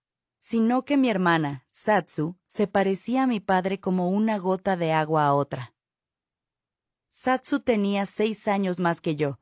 sino 0.43 0.85
que 0.85 0.95
mi 0.95 1.09
hermana, 1.09 1.65
Satsu, 1.83 2.37
se 2.55 2.65
parecía 2.65 3.23
a 3.23 3.27
mi 3.27 3.41
padre 3.41 3.81
como 3.81 4.09
una 4.09 4.37
gota 4.37 4.77
de 4.77 4.93
agua 4.93 5.25
a 5.25 5.33
otra. 5.33 5.73
Satsu 7.23 7.59
tenía 7.59 8.05
seis 8.15 8.47
años 8.47 8.79
más 8.79 9.01
que 9.01 9.17
yo, 9.17 9.37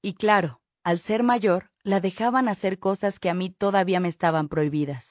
y 0.00 0.14
claro, 0.14 0.62
al 0.86 1.00
ser 1.00 1.24
mayor, 1.24 1.70
la 1.82 1.98
dejaban 1.98 2.48
hacer 2.48 2.78
cosas 2.78 3.18
que 3.18 3.28
a 3.28 3.34
mí 3.34 3.50
todavía 3.50 3.98
me 3.98 4.06
estaban 4.06 4.46
prohibidas. 4.46 5.04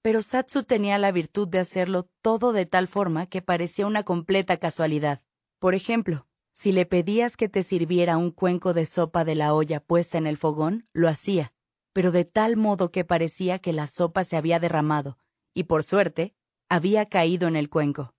Pero 0.00 0.22
Satsu 0.22 0.62
tenía 0.62 0.96
la 0.96 1.10
virtud 1.10 1.48
de 1.48 1.58
hacerlo 1.58 2.08
todo 2.22 2.52
de 2.52 2.66
tal 2.66 2.86
forma 2.86 3.26
que 3.26 3.42
parecía 3.42 3.88
una 3.88 4.04
completa 4.04 4.58
casualidad. 4.58 5.22
Por 5.58 5.74
ejemplo, 5.74 6.28
si 6.62 6.70
le 6.70 6.86
pedías 6.86 7.36
que 7.36 7.48
te 7.48 7.64
sirviera 7.64 8.16
un 8.16 8.30
cuenco 8.30 8.72
de 8.72 8.86
sopa 8.86 9.24
de 9.24 9.34
la 9.34 9.54
olla 9.54 9.80
puesta 9.80 10.18
en 10.18 10.28
el 10.28 10.36
fogón, 10.36 10.86
lo 10.92 11.08
hacía, 11.08 11.52
pero 11.92 12.12
de 12.12 12.24
tal 12.24 12.56
modo 12.56 12.92
que 12.92 13.04
parecía 13.04 13.58
que 13.58 13.72
la 13.72 13.88
sopa 13.88 14.22
se 14.22 14.36
había 14.36 14.60
derramado, 14.60 15.18
y 15.52 15.64
por 15.64 15.82
suerte, 15.82 16.32
había 16.68 17.06
caído 17.06 17.48
en 17.48 17.56
el 17.56 17.70
cuenco. 17.70 18.14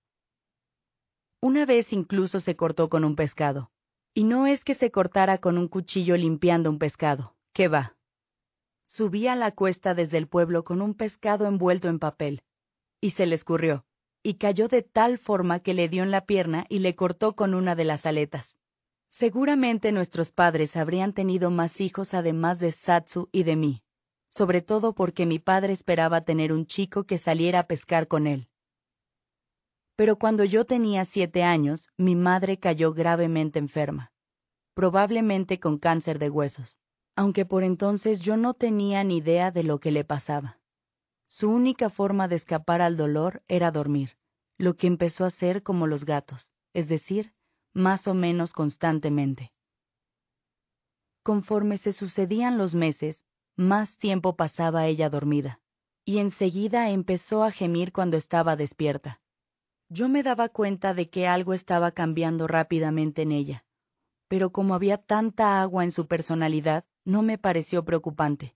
Una 1.40 1.64
vez 1.64 1.90
incluso 1.94 2.40
se 2.40 2.56
cortó 2.56 2.90
con 2.90 3.06
un 3.06 3.16
pescado. 3.16 3.71
Y 4.14 4.24
no 4.24 4.46
es 4.46 4.62
que 4.64 4.74
se 4.74 4.90
cortara 4.90 5.38
con 5.38 5.58
un 5.58 5.68
cuchillo 5.68 6.16
limpiando 6.16 6.70
un 6.70 6.78
pescado, 6.78 7.34
¿qué 7.52 7.68
va? 7.68 7.94
Subía 8.86 9.34
la 9.36 9.52
cuesta 9.52 9.94
desde 9.94 10.18
el 10.18 10.28
pueblo 10.28 10.64
con 10.64 10.82
un 10.82 10.94
pescado 10.94 11.46
envuelto 11.46 11.88
en 11.88 11.98
papel, 11.98 12.42
y 13.00 13.12
se 13.12 13.26
le 13.26 13.36
escurrió 13.36 13.84
y 14.22 14.34
cayó 14.34 14.68
de 14.68 14.82
tal 14.82 15.18
forma 15.18 15.60
que 15.60 15.74
le 15.74 15.88
dio 15.88 16.02
en 16.02 16.10
la 16.10 16.24
pierna 16.24 16.66
y 16.68 16.78
le 16.78 16.94
cortó 16.94 17.34
con 17.34 17.54
una 17.54 17.74
de 17.74 17.84
las 17.84 18.06
aletas. 18.06 18.46
Seguramente 19.18 19.92
nuestros 19.92 20.30
padres 20.32 20.74
habrían 20.76 21.12
tenido 21.12 21.50
más 21.50 21.80
hijos 21.80 22.14
además 22.14 22.58
de 22.58 22.72
Satsu 22.84 23.28
y 23.32 23.42
de 23.42 23.56
mí, 23.56 23.82
sobre 24.30 24.62
todo 24.62 24.94
porque 24.94 25.26
mi 25.26 25.38
padre 25.38 25.72
esperaba 25.72 26.22
tener 26.22 26.52
un 26.52 26.66
chico 26.66 27.04
que 27.04 27.18
saliera 27.18 27.60
a 27.60 27.66
pescar 27.66 28.08
con 28.08 28.26
él. 28.26 28.48
Pero 29.96 30.18
cuando 30.18 30.44
yo 30.44 30.64
tenía 30.64 31.04
siete 31.04 31.42
años, 31.42 31.88
mi 31.96 32.16
madre 32.16 32.58
cayó 32.58 32.92
gravemente 32.92 33.58
enferma, 33.58 34.12
probablemente 34.74 35.60
con 35.60 35.78
cáncer 35.78 36.18
de 36.18 36.30
huesos, 36.30 36.78
aunque 37.14 37.44
por 37.44 37.62
entonces 37.62 38.20
yo 38.20 38.36
no 38.36 38.54
tenía 38.54 39.04
ni 39.04 39.18
idea 39.18 39.50
de 39.50 39.64
lo 39.64 39.80
que 39.80 39.90
le 39.90 40.04
pasaba. 40.04 40.58
Su 41.28 41.50
única 41.50 41.90
forma 41.90 42.28
de 42.28 42.36
escapar 42.36 42.82
al 42.82 42.96
dolor 42.96 43.42
era 43.48 43.70
dormir, 43.70 44.16
lo 44.58 44.76
que 44.76 44.86
empezó 44.86 45.24
a 45.24 45.30
ser 45.30 45.62
como 45.62 45.86
los 45.86 46.04
gatos, 46.04 46.52
es 46.74 46.88
decir, 46.88 47.32
más 47.72 48.06
o 48.06 48.14
menos 48.14 48.52
constantemente. 48.52 49.52
Conforme 51.22 51.78
se 51.78 51.92
sucedían 51.92 52.58
los 52.58 52.74
meses, 52.74 53.24
más 53.56 53.96
tiempo 53.98 54.36
pasaba 54.36 54.86
ella 54.86 55.08
dormida, 55.08 55.60
y 56.04 56.18
enseguida 56.18 56.90
empezó 56.90 57.44
a 57.44 57.50
gemir 57.50 57.92
cuando 57.92 58.16
estaba 58.16 58.56
despierta. 58.56 59.21
Yo 59.94 60.08
me 60.08 60.22
daba 60.22 60.48
cuenta 60.48 60.94
de 60.94 61.10
que 61.10 61.28
algo 61.28 61.52
estaba 61.52 61.92
cambiando 61.92 62.46
rápidamente 62.46 63.20
en 63.20 63.30
ella, 63.30 63.62
pero 64.26 64.50
como 64.50 64.74
había 64.74 64.96
tanta 64.96 65.60
agua 65.60 65.84
en 65.84 65.92
su 65.92 66.06
personalidad, 66.06 66.86
no 67.04 67.20
me 67.20 67.36
pareció 67.36 67.84
preocupante. 67.84 68.54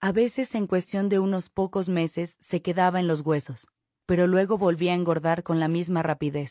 A 0.00 0.12
veces 0.12 0.54
en 0.54 0.66
cuestión 0.66 1.10
de 1.10 1.18
unos 1.18 1.50
pocos 1.50 1.90
meses 1.90 2.34
se 2.48 2.62
quedaba 2.62 3.00
en 3.00 3.06
los 3.06 3.20
huesos, 3.20 3.68
pero 4.06 4.26
luego 4.26 4.56
volvía 4.56 4.92
a 4.92 4.94
engordar 4.94 5.42
con 5.42 5.60
la 5.60 5.68
misma 5.68 6.02
rapidez. 6.02 6.50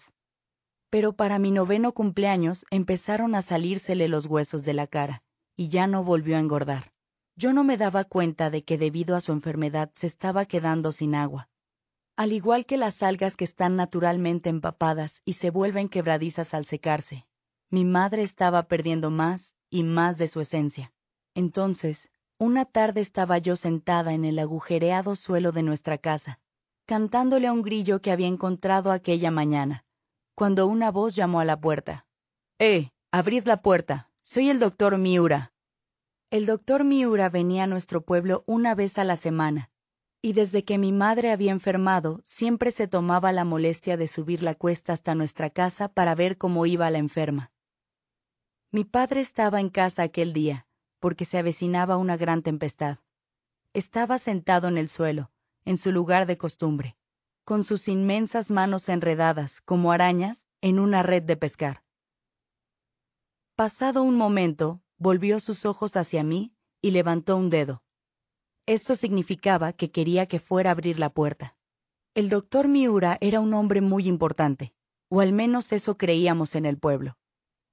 Pero 0.92 1.14
para 1.14 1.40
mi 1.40 1.50
noveno 1.50 1.94
cumpleaños 1.94 2.64
empezaron 2.70 3.34
a 3.34 3.42
salírsele 3.42 4.08
los 4.08 4.28
huesos 4.28 4.64
de 4.64 4.76
la 4.76 4.86
cara, 4.86 5.24
y 5.56 5.70
ya 5.70 5.88
no 5.88 6.04
volvió 6.04 6.38
a 6.38 6.42
engordar. 6.42 6.92
Yo 7.36 7.54
no 7.54 7.64
me 7.64 7.76
daba 7.76 8.04
cuenta 8.04 8.52
de 8.52 8.64
que 8.66 8.78
debido 8.78 9.16
a 9.16 9.22
su 9.22 9.32
enfermedad 9.32 9.92
se 9.96 10.06
estaba 10.06 10.46
quedando 10.46 10.92
sin 10.92 11.16
agua. 11.16 11.50
Al 12.18 12.32
igual 12.32 12.66
que 12.66 12.78
las 12.78 13.04
algas 13.04 13.36
que 13.36 13.46
están 13.46 13.76
naturalmente 13.76 14.50
empapadas 14.50 15.12
y 15.26 15.34
se 15.34 15.50
vuelven 15.50 15.90
quebradizas 15.90 16.54
al 16.54 16.66
secarse, 16.66 17.26
mi 17.70 17.84
madre 17.84 18.24
estaba 18.24 18.64
perdiendo 18.64 19.10
más 19.10 19.54
y 19.70 19.84
más 19.84 20.18
de 20.18 20.30
su 20.30 20.40
esencia. 20.40 20.94
Entonces, 21.34 21.98
una 22.38 22.66
tarde 22.66 23.02
estaba 23.02 23.38
yo 23.38 23.58
sentada 23.58 24.14
en 24.14 24.24
el 24.24 24.40
agujereado 24.40 25.16
suelo 25.16 25.52
de 25.52 25.64
nuestra 25.64 25.98
casa, 25.98 26.40
cantándole 26.86 27.48
a 27.48 27.52
un 27.52 27.62
grillo 27.62 28.02
que 28.02 28.12
había 28.12 28.28
encontrado 28.28 28.92
aquella 28.92 29.32
mañana, 29.32 29.84
cuando 30.36 30.68
una 30.68 30.92
voz 30.92 31.16
llamó 31.16 31.42
a 31.42 31.46
la 31.46 31.60
puerta. 31.60 32.06
¡Eh! 32.60 32.92
Abrid 33.12 33.46
la 33.46 33.62
puerta. 33.62 34.10
Soy 34.24 34.50
el 34.50 34.60
doctor 34.60 34.98
Miura. 34.98 35.54
El 36.30 36.46
doctor 36.46 36.84
Miura 36.84 37.30
venía 37.30 37.64
a 37.64 37.68
nuestro 37.68 38.02
pueblo 38.02 38.44
una 38.46 38.76
vez 38.76 38.98
a 38.98 39.04
la 39.04 39.18
semana, 39.18 39.70
y 40.26 40.34
desde 40.34 40.64
que 40.64 40.80
mi 40.80 40.92
madre 40.92 41.32
había 41.32 41.52
enfermado, 41.52 42.24
siempre 42.38 42.72
se 42.72 42.88
tomaba 42.88 43.32
la 43.32 43.46
molestia 43.46 43.96
de 43.96 44.08
subir 44.08 44.42
la 44.42 44.56
cuesta 44.56 44.94
hasta 44.94 45.14
nuestra 45.14 45.52
casa 45.52 45.88
para 45.88 46.16
ver 46.16 46.40
cómo 46.40 46.66
iba 46.66 46.90
la 46.90 46.98
enferma. 46.98 47.52
Mi 48.72 48.86
padre 48.86 49.22
estaba 49.22 49.60
en 49.60 49.70
casa 49.70 50.02
aquel 50.02 50.34
día, 50.34 50.66
porque 51.00 51.26
se 51.26 51.38
avecinaba 51.38 51.98
una 51.98 52.18
gran 52.18 52.42
tempestad. 52.42 52.98
Estaba 53.74 54.18
sentado 54.18 54.68
en 54.68 54.80
el 54.80 54.90
suelo, 54.90 55.30
en 55.64 55.78
su 55.78 55.92
lugar 55.92 56.26
de 56.26 56.40
costumbre, 56.40 56.96
con 57.44 57.64
sus 57.64 57.88
inmensas 57.88 58.50
manos 58.50 58.90
enredadas, 58.90 59.52
como 59.62 59.92
arañas, 59.92 60.42
en 60.60 60.80
una 60.80 61.04
red 61.04 61.22
de 61.22 61.38
pescar. 61.38 61.84
Pasado 63.56 64.02
un 64.02 64.16
momento, 64.18 64.82
volvió 64.98 65.40
sus 65.40 65.68
ojos 65.68 65.96
hacia 65.96 66.24
mí 66.24 66.56
y 66.82 66.90
levantó 66.90 67.38
un 67.38 67.52
dedo. 67.52 67.84
Esto 68.68 68.96
significaba 68.96 69.74
que 69.74 69.92
quería 69.92 70.26
que 70.26 70.40
fuera 70.40 70.72
a 70.72 70.74
abrir 70.74 70.98
la 70.98 71.10
puerta. 71.10 71.56
El 72.16 72.30
doctor 72.30 72.68
Miura 72.68 73.18
era 73.22 73.40
un 73.40 73.54
hombre 73.54 73.82
muy 73.82 74.08
importante, 74.08 74.74
o 75.10 75.22
al 75.22 75.34
menos 75.34 75.72
eso 75.72 75.98
creíamos 75.98 76.56
en 76.56 76.66
el 76.66 76.80
pueblo. 76.80 77.18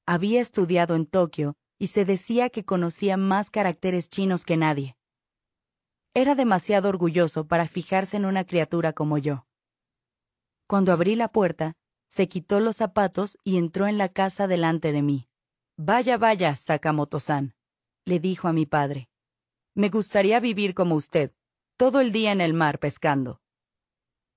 Había 0.05 0.41
estudiado 0.41 0.95
en 0.95 1.07
Tokio 1.07 1.55
y 1.79 1.89
se 1.89 2.05
decía 2.05 2.51
que 2.51 2.65
conocía 2.65 3.17
más 3.17 3.51
caracteres 3.51 4.11
chinos 4.11 4.45
que 4.45 4.57
nadie. 4.57 4.97
Era 6.15 6.35
demasiado 6.35 6.89
orgulloso 6.89 7.47
para 7.47 7.69
fijarse 7.69 8.17
en 8.17 8.27
una 8.27 8.45
criatura 8.45 8.93
como 8.93 9.17
yo. 9.17 9.47
Cuando 10.67 10.93
abrí 10.93 11.17
la 11.17 11.29
puerta, 11.29 11.75
se 12.11 12.29
quitó 12.29 12.61
los 12.61 12.77
zapatos 12.77 13.39
y 13.45 13.57
entró 13.57 13.87
en 13.87 13.97
la 13.97 14.11
casa 14.11 14.47
delante 14.47 14.93
de 14.93 15.03
mí. 15.03 15.29
Vaya, 15.79 16.19
vaya, 16.19 16.57
Sakamoto-san, 16.67 17.55
le 18.05 18.21
dijo 18.21 18.49
a 18.49 18.53
mi 18.53 18.67
padre. 18.67 19.09
Me 19.75 19.89
gustaría 19.89 20.39
vivir 20.41 20.75
como 20.75 20.95
usted, 20.97 21.33
todo 21.77 22.01
el 22.01 22.13
día 22.13 22.33
en 22.33 22.41
el 22.41 22.55
mar 22.55 22.79
pescando. 22.79 23.41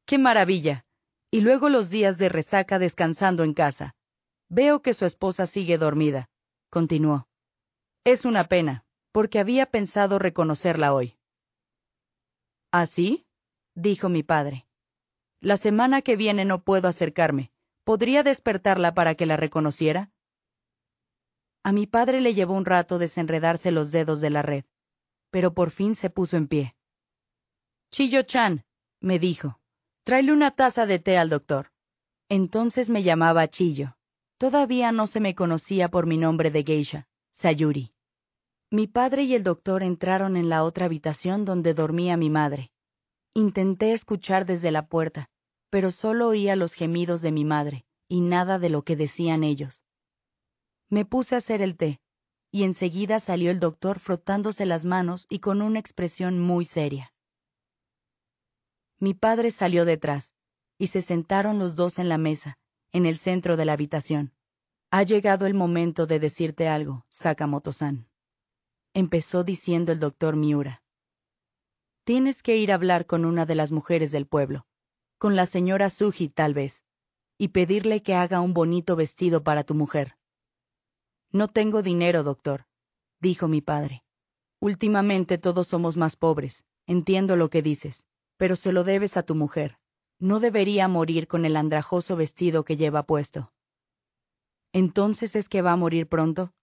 ¡Qué 0.06 0.18
maravilla! 0.18 0.86
Y 1.32 1.42
luego 1.42 1.70
los 1.70 1.90
días 1.90 2.18
de 2.18 2.30
resaca 2.30 2.80
descansando 2.80 3.44
en 3.44 3.54
casa. 3.54 3.96
Veo 4.48 4.82
que 4.82 4.94
su 4.94 5.06
esposa 5.06 5.48
sigue 5.48 5.78
dormida, 5.78 6.30
continuó. 6.70 7.28
Es 8.04 8.24
una 8.24 8.48
pena, 8.48 8.86
porque 9.12 9.40
había 9.40 9.66
pensado 9.66 10.20
reconocerla 10.20 10.94
hoy. 10.94 11.18
¿Ah, 12.72 12.88
sí? 12.88 13.26
dijo 13.74 14.10
mi 14.10 14.24
padre. 14.24 14.66
La 15.42 15.58
semana 15.58 16.02
que 16.02 16.16
viene 16.16 16.46
no 16.46 16.64
puedo 16.64 16.88
acercarme. 16.88 17.52
¿Podría 17.84 18.24
despertarla 18.24 18.94
para 18.94 19.16
que 19.16 19.26
la 19.26 19.38
reconociera? 19.38 20.12
A 21.64 21.72
mi 21.72 21.88
padre 21.88 22.22
le 22.22 22.34
llevó 22.34 22.54
un 22.54 22.66
rato 22.66 22.98
desenredarse 22.98 23.72
los 23.72 23.92
dedos 23.92 24.22
de 24.22 24.30
la 24.30 24.42
red, 24.42 24.66
pero 25.36 25.54
por 25.54 25.72
fin 25.72 25.98
se 25.98 26.10
puso 26.10 26.38
en 26.38 26.48
pie. 26.48 26.76
Chillo-chan, 27.92 28.64
me 29.02 29.20
dijo, 29.20 29.60
tráele 30.06 30.32
una 30.32 30.52
taza 30.52 30.86
de 30.86 30.98
té 30.98 31.18
al 31.18 31.30
doctor. 31.30 31.72
Entonces 32.30 32.88
me 32.88 33.04
llamaba 33.04 33.50
Chillo. 33.50 33.98
Todavía 34.38 34.94
no 34.94 35.08
se 35.08 35.20
me 35.20 35.36
conocía 35.36 35.90
por 35.90 36.06
mi 36.06 36.18
nombre 36.18 36.52
de 36.52 36.64
geisha, 36.64 37.10
Sayuri. 37.42 37.92
Mi 38.72 38.88
padre 38.88 39.24
y 39.24 39.36
el 39.36 39.44
doctor 39.44 39.84
entraron 39.84 40.38
en 40.38 40.48
la 40.48 40.64
otra 40.64 40.86
habitación 40.86 41.44
donde 41.44 41.74
dormía 41.74 42.16
mi 42.16 42.30
madre, 42.30 42.72
Intenté 43.34 43.92
escuchar 43.92 44.46
desde 44.46 44.72
la 44.72 44.88
puerta, 44.88 45.28
pero 45.70 45.92
solo 45.92 46.30
oía 46.30 46.56
los 46.56 46.72
gemidos 46.72 47.22
de 47.22 47.34
mi 47.34 47.44
madre, 47.44 47.84
y 48.08 48.22
nada 48.22 48.58
de 48.58 48.70
lo 48.70 48.84
que 48.84 48.96
decían 48.96 49.44
ellos. 49.44 49.84
Me 50.88 51.04
puse 51.04 51.36
a 51.36 51.40
hacer 51.40 51.62
el 51.62 51.76
té, 51.76 52.00
y 52.56 52.64
enseguida 52.64 53.20
salió 53.20 53.52
el 53.52 53.60
doctor 53.60 54.00
frotándose 54.00 54.66
las 54.66 54.86
manos 54.86 55.26
y 55.28 55.40
con 55.40 55.62
una 55.62 55.78
expresión 55.78 56.40
muy 56.40 56.64
seria. 56.64 57.12
Mi 58.98 59.14
padre 59.14 59.52
salió 59.52 59.84
detrás, 59.84 60.32
y 60.78 60.88
se 60.88 61.02
sentaron 61.02 61.60
los 61.60 61.76
dos 61.76 62.00
en 62.00 62.08
la 62.08 62.18
mesa, 62.18 62.58
en 62.94 63.06
el 63.06 63.20
centro 63.20 63.58
de 63.58 63.66
la 63.66 63.74
habitación. 63.74 64.32
Ha 64.90 65.04
llegado 65.04 65.48
el 65.48 65.54
momento 65.54 66.06
de 66.06 66.18
decirte 66.22 66.70
algo, 66.70 67.04
Sakamoto-san. 67.10 68.08
Empezó 68.94 69.44
diciendo 69.44 69.92
el 69.92 70.00
doctor 70.00 70.38
Miura. 70.38 70.82
Tienes 72.06 72.42
que 72.42 72.56
ir 72.56 72.72
a 72.72 72.76
hablar 72.76 73.06
con 73.06 73.26
una 73.26 73.46
de 73.46 73.56
las 73.56 73.74
mujeres 73.74 74.14
del 74.14 74.28
pueblo, 74.28 74.66
con 75.18 75.36
la 75.36 75.48
señora 75.48 75.90
Suji 75.90 76.30
tal 76.30 76.54
vez, 76.54 76.74
y 77.38 77.50
pedirle 77.50 78.02
que 78.02 78.16
haga 78.16 78.40
un 78.40 78.54
bonito 78.54 78.96
vestido 78.96 79.44
para 79.44 79.66
tu 79.66 79.76
mujer. 79.76 80.16
No 81.36 81.50
tengo 81.50 81.82
dinero, 81.82 82.24
doctor, 82.24 82.64
dijo 83.20 83.50
mi 83.50 83.60
padre. 83.60 84.04
Últimamente 84.62 85.38
todos 85.38 85.68
somos 85.68 85.98
más 85.98 86.16
pobres, 86.16 86.64
entiendo 86.88 87.36
lo 87.36 87.50
que 87.50 87.62
dices, 87.62 88.02
pero 88.38 88.56
se 88.56 88.72
lo 88.72 88.86
debes 88.86 89.18
a 89.18 89.24
tu 89.24 89.36
mujer. 89.36 89.78
No 90.18 90.40
debería 90.40 90.88
morir 90.88 91.28
con 91.28 91.44
el 91.44 91.58
andrajoso 91.58 92.16
vestido 92.16 92.64
que 92.64 92.78
lleva 92.78 93.04
puesto. 93.04 93.52
¿Entonces 94.72 95.36
es 95.36 95.50
que 95.50 95.62
va 95.62 95.74
a 95.74 95.76
morir 95.76 96.08
pronto? 96.08 96.54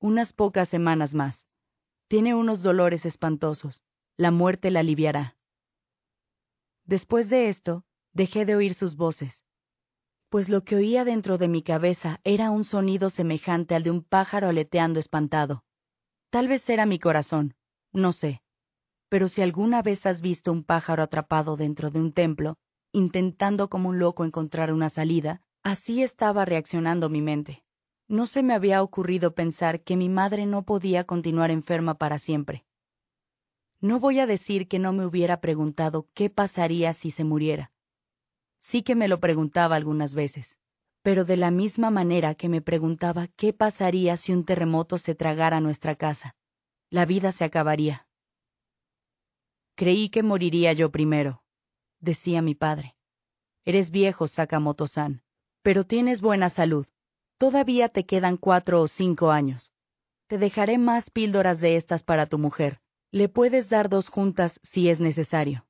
Unas 0.00 0.32
pocas 0.32 0.68
semanas 0.68 1.14
más. 1.14 1.40
Tiene 2.08 2.34
unos 2.34 2.64
dolores 2.64 3.04
espantosos. 3.06 3.84
La 4.16 4.32
muerte 4.32 4.72
la 4.72 4.80
aliviará. 4.80 5.36
Después 6.84 7.30
de 7.30 7.48
esto, 7.48 7.84
dejé 8.12 8.44
de 8.44 8.56
oír 8.56 8.74
sus 8.74 8.96
voces, 8.96 9.37
pues 10.30 10.48
lo 10.48 10.62
que 10.62 10.76
oía 10.76 11.04
dentro 11.04 11.38
de 11.38 11.48
mi 11.48 11.62
cabeza 11.62 12.20
era 12.24 12.50
un 12.50 12.64
sonido 12.64 13.10
semejante 13.10 13.74
al 13.74 13.82
de 13.82 13.90
un 13.90 14.02
pájaro 14.02 14.48
aleteando 14.48 15.00
espantado. 15.00 15.64
Tal 16.30 16.48
vez 16.48 16.68
era 16.68 16.84
mi 16.84 16.98
corazón, 16.98 17.54
no 17.92 18.12
sé. 18.12 18.42
Pero 19.08 19.28
si 19.28 19.40
alguna 19.40 19.80
vez 19.80 20.04
has 20.04 20.20
visto 20.20 20.52
un 20.52 20.64
pájaro 20.64 21.02
atrapado 21.02 21.56
dentro 21.56 21.90
de 21.90 21.98
un 21.98 22.12
templo, 22.12 22.56
intentando 22.92 23.68
como 23.68 23.88
un 23.88 23.98
loco 23.98 24.24
encontrar 24.24 24.72
una 24.72 24.90
salida, 24.90 25.40
así 25.62 26.02
estaba 26.02 26.44
reaccionando 26.44 27.08
mi 27.08 27.22
mente. 27.22 27.62
No 28.06 28.26
se 28.26 28.42
me 28.42 28.54
había 28.54 28.82
ocurrido 28.82 29.34
pensar 29.34 29.82
que 29.82 29.96
mi 29.96 30.08
madre 30.08 30.46
no 30.46 30.62
podía 30.62 31.04
continuar 31.04 31.50
enferma 31.50 31.94
para 31.94 32.18
siempre. 32.18 32.64
No 33.80 34.00
voy 34.00 34.18
a 34.18 34.26
decir 34.26 34.68
que 34.68 34.78
no 34.78 34.92
me 34.92 35.06
hubiera 35.06 35.40
preguntado 35.40 36.08
qué 36.14 36.30
pasaría 36.30 36.94
si 36.94 37.12
se 37.12 37.24
muriera. 37.24 37.70
Sí 38.70 38.82
que 38.82 38.94
me 38.94 39.08
lo 39.08 39.18
preguntaba 39.20 39.76
algunas 39.76 40.14
veces, 40.14 40.46
pero 41.02 41.24
de 41.24 41.36
la 41.36 41.50
misma 41.50 41.90
manera 41.90 42.34
que 42.34 42.48
me 42.48 42.60
preguntaba 42.60 43.28
qué 43.36 43.52
pasaría 43.52 44.16
si 44.18 44.32
un 44.32 44.44
terremoto 44.44 44.98
se 44.98 45.14
tragara 45.14 45.60
nuestra 45.60 45.96
casa. 45.96 46.36
La 46.90 47.06
vida 47.06 47.32
se 47.32 47.44
acabaría. 47.44 48.06
Creí 49.74 50.10
que 50.10 50.22
moriría 50.22 50.72
yo 50.72 50.90
primero, 50.90 51.42
decía 52.00 52.42
mi 52.42 52.54
padre. 52.54 52.94
Eres 53.64 53.90
viejo, 53.90 54.26
Sakamoto-san, 54.26 55.22
pero 55.62 55.84
tienes 55.84 56.20
buena 56.20 56.50
salud. 56.50 56.86
Todavía 57.38 57.88
te 57.88 58.04
quedan 58.04 58.36
cuatro 58.36 58.82
o 58.82 58.88
cinco 58.88 59.30
años. 59.30 59.72
Te 60.26 60.36
dejaré 60.36 60.78
más 60.78 61.08
píldoras 61.10 61.60
de 61.60 61.76
estas 61.76 62.02
para 62.02 62.26
tu 62.26 62.38
mujer. 62.38 62.80
Le 63.12 63.28
puedes 63.28 63.68
dar 63.68 63.88
dos 63.88 64.08
juntas 64.08 64.58
si 64.72 64.90
es 64.90 65.00
necesario. 65.00 65.67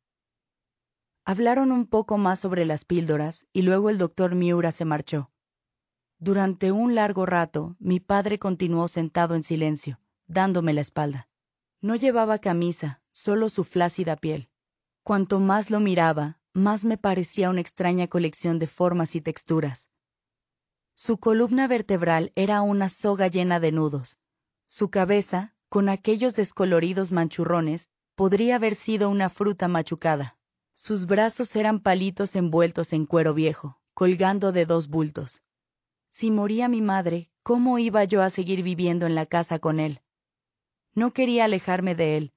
Hablaron 1.29 1.73
un 1.73 1.87
poco 1.87 2.17
más 2.17 2.41
sobre 2.41 2.65
las 2.65 2.87
píldoras 2.87 3.39
y 3.53 3.61
luego 3.61 3.91
el 3.91 3.99
doctor 3.99 4.35
Miura 4.35 4.73
se 4.73 4.87
marchó. 4.87 5.31
Durante 6.19 6.73
un 6.73 6.95
largo 6.95 7.27
rato, 7.27 7.77
mi 7.79 8.01
padre 8.01 8.39
continuó 8.39 8.89
sentado 8.89 9.35
en 9.35 9.43
silencio, 9.43 9.99
dándome 10.27 10.73
la 10.73 10.81
espalda. 10.81 11.29
No 11.83 11.97
llevaba 11.97 12.39
camisa, 12.39 13.03
solo 13.13 13.51
su 13.51 13.65
flácida 13.65 14.17
piel. 14.17 14.49
Cuanto 15.03 15.39
más 15.39 15.69
lo 15.69 15.81
miraba, 15.81 16.39
más 16.55 16.83
me 16.83 16.97
parecía 16.97 17.51
una 17.51 17.61
extraña 17.61 18.09
colección 18.09 18.59
de 18.59 18.67
formas 18.67 19.15
y 19.15 19.21
texturas. 19.21 19.85
Su 20.95 21.19
columna 21.19 21.69
vertebral 21.69 22.33
era 22.37 22.63
una 22.63 22.89
soga 22.89 23.29
llena 23.29 23.61
de 23.61 23.71
nudos. 23.71 24.17
Su 24.67 24.89
cabeza, 24.89 25.53
con 25.69 25.91
aquellos 25.91 26.33
descoloridos 26.33 27.13
manchurrones, 27.13 27.87
podría 28.15 28.57
haber 28.57 28.77
sido 28.77 29.11
una 29.11 29.29
fruta 29.29 29.69
machucada. 29.69 30.38
Sus 30.89 31.05
brazos 31.05 31.55
eran 31.55 31.81
palitos 31.81 32.35
envueltos 32.35 32.95
en 32.95 33.05
cuero 33.05 33.35
viejo, 33.35 33.77
colgando 33.93 34.53
de 34.53 34.65
dos 34.65 34.89
bultos. 34.89 35.43
Si 36.15 36.31
moría 36.31 36.67
mi 36.67 36.81
madre, 36.81 37.29
¿cómo 37.43 37.79
iba 37.79 38.05
yo 38.05 38.23
a 38.23 38.31
seguir 38.31 38.63
viviendo 38.63 39.05
en 39.05 39.15
la 39.15 39.27
casa 39.27 39.59
con 39.59 39.81
él? 39.81 40.01
No 40.95 41.13
quería 41.13 41.45
alejarme 41.45 41.95
de 41.95 42.17
él, 42.17 42.33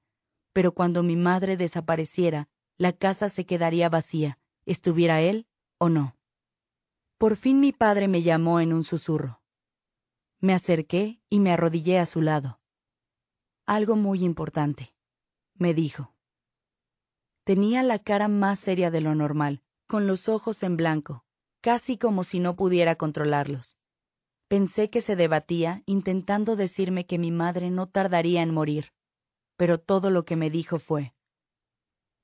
pero 0.52 0.72
cuando 0.72 1.02
mi 1.02 1.16
madre 1.16 1.56
desapareciera, 1.56 2.50
la 2.76 2.92
casa 2.92 3.30
se 3.30 3.46
quedaría 3.46 3.88
vacía, 3.88 4.36
estuviera 4.66 5.22
él 5.22 5.46
o 5.78 5.88
no. 5.88 6.14
Por 7.16 7.38
fin 7.38 7.58
mi 7.58 7.72
padre 7.72 8.06
me 8.06 8.22
llamó 8.22 8.60
en 8.60 8.74
un 8.74 8.84
susurro. 8.84 9.40
Me 10.40 10.52
acerqué 10.52 11.22
y 11.30 11.40
me 11.40 11.52
arrodillé 11.52 11.98
a 11.98 12.04
su 12.04 12.20
lado. 12.20 12.60
Algo 13.64 13.96
muy 13.96 14.22
importante, 14.22 14.92
me 15.54 15.72
dijo. 15.72 16.12
Tenía 17.44 17.82
la 17.82 17.98
cara 17.98 18.28
más 18.28 18.60
seria 18.60 18.90
de 18.90 19.00
lo 19.00 19.14
normal, 19.14 19.62
con 19.88 20.06
los 20.06 20.28
ojos 20.28 20.62
en 20.62 20.76
blanco, 20.76 21.24
casi 21.60 21.98
como 21.98 22.24
si 22.24 22.38
no 22.38 22.56
pudiera 22.56 22.96
controlarlos. 22.96 23.76
Pensé 24.48 24.90
que 24.90 25.02
se 25.02 25.16
debatía, 25.16 25.82
intentando 25.86 26.56
decirme 26.56 27.06
que 27.06 27.18
mi 27.18 27.30
madre 27.30 27.70
no 27.70 27.88
tardaría 27.88 28.42
en 28.42 28.52
morir, 28.52 28.92
pero 29.56 29.78
todo 29.78 30.10
lo 30.10 30.24
que 30.24 30.36
me 30.36 30.50
dijo 30.50 30.78
fue, 30.78 31.14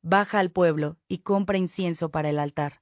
Baja 0.02 0.38
al 0.38 0.52
pueblo 0.52 0.96
y 1.08 1.18
compra 1.18 1.58
incienso 1.58 2.10
para 2.10 2.30
el 2.30 2.38
altar. 2.38 2.80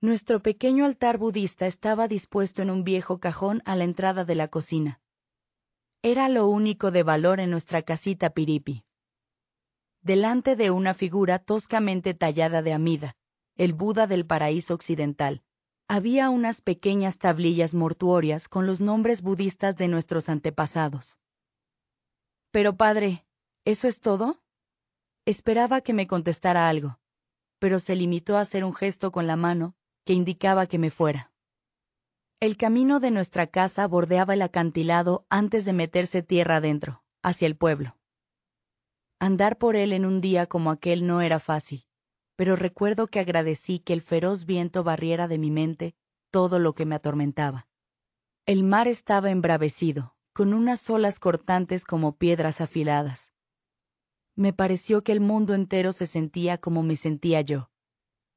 Nuestro 0.00 0.40
pequeño 0.40 0.84
altar 0.84 1.18
budista 1.18 1.66
estaba 1.66 2.08
dispuesto 2.08 2.62
en 2.62 2.70
un 2.70 2.84
viejo 2.84 3.18
cajón 3.18 3.62
a 3.66 3.76
la 3.76 3.84
entrada 3.84 4.24
de 4.24 4.34
la 4.34 4.48
cocina. 4.48 5.00
Era 6.02 6.28
lo 6.28 6.48
único 6.48 6.90
de 6.90 7.02
valor 7.02 7.40
en 7.40 7.50
nuestra 7.50 7.82
casita 7.82 8.30
piripi. 8.30 8.84
Delante 10.08 10.56
de 10.56 10.70
una 10.70 10.94
figura 10.94 11.38
toscamente 11.38 12.14
tallada 12.14 12.62
de 12.62 12.72
amida, 12.72 13.14
el 13.56 13.74
Buda 13.74 14.06
del 14.06 14.24
paraíso 14.24 14.72
occidental, 14.72 15.42
había 15.86 16.30
unas 16.30 16.62
pequeñas 16.62 17.18
tablillas 17.18 17.74
mortuorias 17.74 18.48
con 18.48 18.66
los 18.66 18.80
nombres 18.80 19.20
budistas 19.20 19.76
de 19.76 19.86
nuestros 19.86 20.30
antepasados. 20.30 21.18
Pero 22.52 22.74
padre, 22.74 23.26
¿eso 23.66 23.86
es 23.86 24.00
todo? 24.00 24.38
Esperaba 25.26 25.82
que 25.82 25.92
me 25.92 26.06
contestara 26.06 26.70
algo, 26.70 26.96
pero 27.58 27.78
se 27.78 27.94
limitó 27.94 28.38
a 28.38 28.40
hacer 28.40 28.64
un 28.64 28.72
gesto 28.72 29.12
con 29.12 29.26
la 29.26 29.36
mano 29.36 29.74
que 30.06 30.14
indicaba 30.14 30.68
que 30.68 30.78
me 30.78 30.90
fuera. 30.90 31.32
El 32.40 32.56
camino 32.56 32.98
de 32.98 33.10
nuestra 33.10 33.48
casa 33.48 33.86
bordeaba 33.86 34.32
el 34.32 34.40
acantilado 34.40 35.26
antes 35.28 35.66
de 35.66 35.74
meterse 35.74 36.22
tierra 36.22 36.56
adentro, 36.56 37.02
hacia 37.22 37.44
el 37.44 37.58
pueblo. 37.58 37.97
Andar 39.20 39.58
por 39.58 39.76
él 39.76 39.92
en 39.92 40.04
un 40.04 40.20
día 40.20 40.46
como 40.46 40.70
aquel 40.70 41.06
no 41.06 41.20
era 41.20 41.40
fácil, 41.40 41.84
pero 42.36 42.56
recuerdo 42.56 43.08
que 43.08 43.20
agradecí 43.20 43.80
que 43.80 43.92
el 43.92 44.02
feroz 44.02 44.46
viento 44.46 44.84
barriera 44.84 45.28
de 45.28 45.38
mi 45.38 45.50
mente 45.50 45.94
todo 46.30 46.58
lo 46.58 46.74
que 46.74 46.84
me 46.84 46.94
atormentaba. 46.94 47.66
El 48.46 48.62
mar 48.62 48.88
estaba 48.88 49.30
embravecido, 49.30 50.14
con 50.32 50.54
unas 50.54 50.88
olas 50.88 51.18
cortantes 51.18 51.84
como 51.84 52.16
piedras 52.16 52.60
afiladas. 52.60 53.20
Me 54.36 54.52
pareció 54.52 55.02
que 55.02 55.12
el 55.12 55.20
mundo 55.20 55.54
entero 55.54 55.92
se 55.92 56.06
sentía 56.06 56.58
como 56.58 56.82
me 56.82 56.96
sentía 56.96 57.40
yo, 57.40 57.70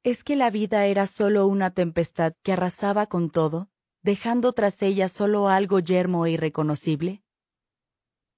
¿Es 0.04 0.24
que 0.24 0.36
la 0.36 0.50
vida 0.50 0.88
era 0.88 1.06
solo 1.08 1.46
una 1.46 1.72
tempestad 1.72 2.34
que 2.42 2.54
arrasaba 2.54 3.06
con 3.06 3.30
todo, 3.30 3.70
dejando 4.02 4.52
tras 4.54 4.82
ella 4.82 5.10
solo 5.10 5.48
algo 5.48 5.80
yermo 5.80 6.26
e 6.26 6.32
irreconocible? 6.32 7.22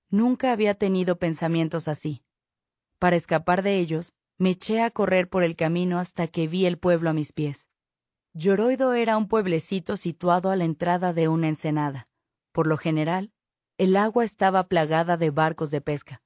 Nunca 0.09 0.51
había 0.51 0.75
tenido 0.75 1.17
pensamientos 1.17 1.87
así. 1.87 2.21
Para 3.03 3.17
escapar 3.17 3.63
de 3.63 3.79
ellos, 3.79 4.13
me 4.37 4.51
eché 4.51 4.81
a 4.81 4.89
correr 4.89 5.27
por 5.27 5.43
el 5.43 5.57
camino 5.57 5.99
hasta 5.99 6.29
que 6.29 6.47
vi 6.47 6.65
el 6.65 6.77
pueblo 6.77 7.09
a 7.09 7.13
mis 7.13 7.33
pies. 7.33 7.57
Lloroido 8.33 8.93
era 8.93 9.17
un 9.17 9.27
pueblecito 9.27 9.97
situado 9.97 10.51
a 10.51 10.55
la 10.55 10.63
entrada 10.63 11.11
de 11.11 11.27
una 11.27 11.49
ensenada. 11.49 12.07
Por 12.53 12.65
lo 12.65 12.77
general, 12.77 13.33
el 13.77 13.97
agua 13.97 14.23
estaba 14.23 14.69
plagada 14.69 15.17
de 15.17 15.31
barcos 15.31 15.69
de 15.69 15.81
pesca. 15.81 16.21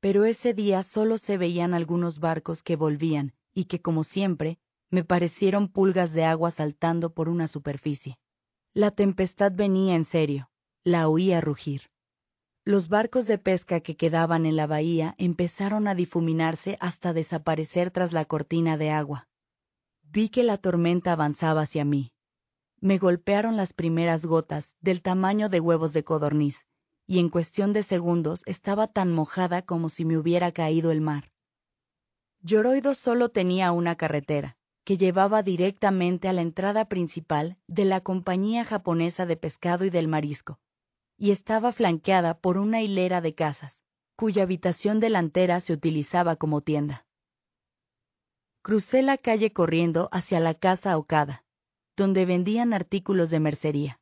Pero 0.00 0.24
ese 0.24 0.54
día 0.54 0.82
solo 0.84 1.18
se 1.18 1.36
veían 1.36 1.74
algunos 1.74 2.20
barcos 2.20 2.62
que 2.62 2.76
volvían, 2.76 3.34
y 3.52 3.66
que, 3.66 3.82
como 3.82 4.02
siempre, 4.02 4.56
me 4.88 5.04
parecieron 5.04 5.68
pulgas 5.68 6.14
de 6.14 6.24
agua 6.24 6.52
saltando 6.52 7.12
por 7.12 7.28
una 7.28 7.48
superficie. 7.48 8.16
La 8.72 8.92
tempestad 8.92 9.52
venía 9.54 9.94
en 9.94 10.06
serio, 10.06 10.48
la 10.84 11.06
oía 11.06 11.42
rugir. 11.42 11.82
Los 12.68 12.90
barcos 12.90 13.26
de 13.26 13.38
pesca 13.38 13.80
que 13.80 13.96
quedaban 13.96 14.44
en 14.44 14.54
la 14.54 14.66
bahía 14.66 15.14
empezaron 15.16 15.88
a 15.88 15.94
difuminarse 15.94 16.76
hasta 16.80 17.14
desaparecer 17.14 17.90
tras 17.90 18.12
la 18.12 18.26
cortina 18.26 18.76
de 18.76 18.90
agua. 18.90 19.26
Vi 20.02 20.28
que 20.28 20.42
la 20.42 20.58
tormenta 20.58 21.12
avanzaba 21.12 21.62
hacia 21.62 21.86
mí. 21.86 22.12
Me 22.78 22.98
golpearon 22.98 23.56
las 23.56 23.72
primeras 23.72 24.22
gotas, 24.22 24.68
del 24.82 25.00
tamaño 25.00 25.48
de 25.48 25.60
huevos 25.60 25.94
de 25.94 26.04
codorniz, 26.04 26.56
y 27.06 27.20
en 27.20 27.30
cuestión 27.30 27.72
de 27.72 27.84
segundos 27.84 28.42
estaba 28.44 28.86
tan 28.88 29.12
mojada 29.12 29.62
como 29.62 29.88
si 29.88 30.04
me 30.04 30.18
hubiera 30.18 30.52
caído 30.52 30.90
el 30.90 31.00
mar. 31.00 31.30
Yoroido 32.42 32.92
solo 32.92 33.30
tenía 33.30 33.72
una 33.72 33.96
carretera, 33.96 34.58
que 34.84 34.98
llevaba 34.98 35.42
directamente 35.42 36.28
a 36.28 36.34
la 36.34 36.42
entrada 36.42 36.84
principal 36.84 37.56
de 37.66 37.86
la 37.86 38.02
Compañía 38.02 38.66
Japonesa 38.66 39.24
de 39.24 39.38
Pescado 39.38 39.86
y 39.86 39.90
del 39.90 40.06
Marisco 40.06 40.58
y 41.18 41.32
estaba 41.32 41.72
flanqueada 41.72 42.38
por 42.38 42.56
una 42.56 42.80
hilera 42.80 43.20
de 43.20 43.34
casas, 43.34 43.76
cuya 44.16 44.44
habitación 44.44 45.00
delantera 45.00 45.60
se 45.60 45.72
utilizaba 45.72 46.36
como 46.36 46.60
tienda. 46.60 47.04
Crucé 48.62 49.02
la 49.02 49.18
calle 49.18 49.52
corriendo 49.52 50.08
hacia 50.12 50.40
la 50.40 50.54
casa 50.54 50.96
Okada, 50.96 51.44
donde 51.96 52.24
vendían 52.24 52.72
artículos 52.72 53.30
de 53.30 53.40
mercería. 53.40 54.00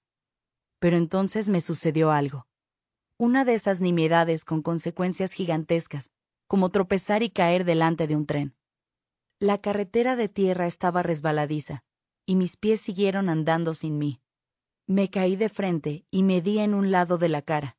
Pero 0.79 0.97
entonces 0.97 1.49
me 1.49 1.63
sucedió 1.63 2.11
algo. 2.11 2.47
Una 3.19 3.45
de 3.45 3.55
esas 3.55 3.81
nimiedades 3.81 4.45
con 4.45 4.63
consecuencias 4.63 5.33
gigantescas, 5.33 6.07
como 6.47 6.71
tropezar 6.71 7.23
y 7.23 7.31
caer 7.31 7.65
delante 7.65 8.07
de 8.07 8.15
un 8.15 8.27
tren. 8.27 8.55
La 9.39 9.59
carretera 9.59 10.17
de 10.17 10.29
tierra 10.29 10.67
estaba 10.67 11.03
resbaladiza, 11.03 11.83
y 12.27 12.37
mis 12.37 12.57
pies 12.57 12.81
siguieron 12.83 13.29
andando 13.29 13.75
sin 13.75 13.99
mí. 13.99 14.21
Me 14.87 15.11
caí 15.11 15.37
de 15.37 15.49
frente 15.49 16.05
y 16.11 16.23
me 16.23 16.41
di 16.41 16.59
en 16.59 16.73
un 16.73 16.91
lado 16.91 17.19
de 17.19 17.29
la 17.29 17.43
cara. 17.43 17.77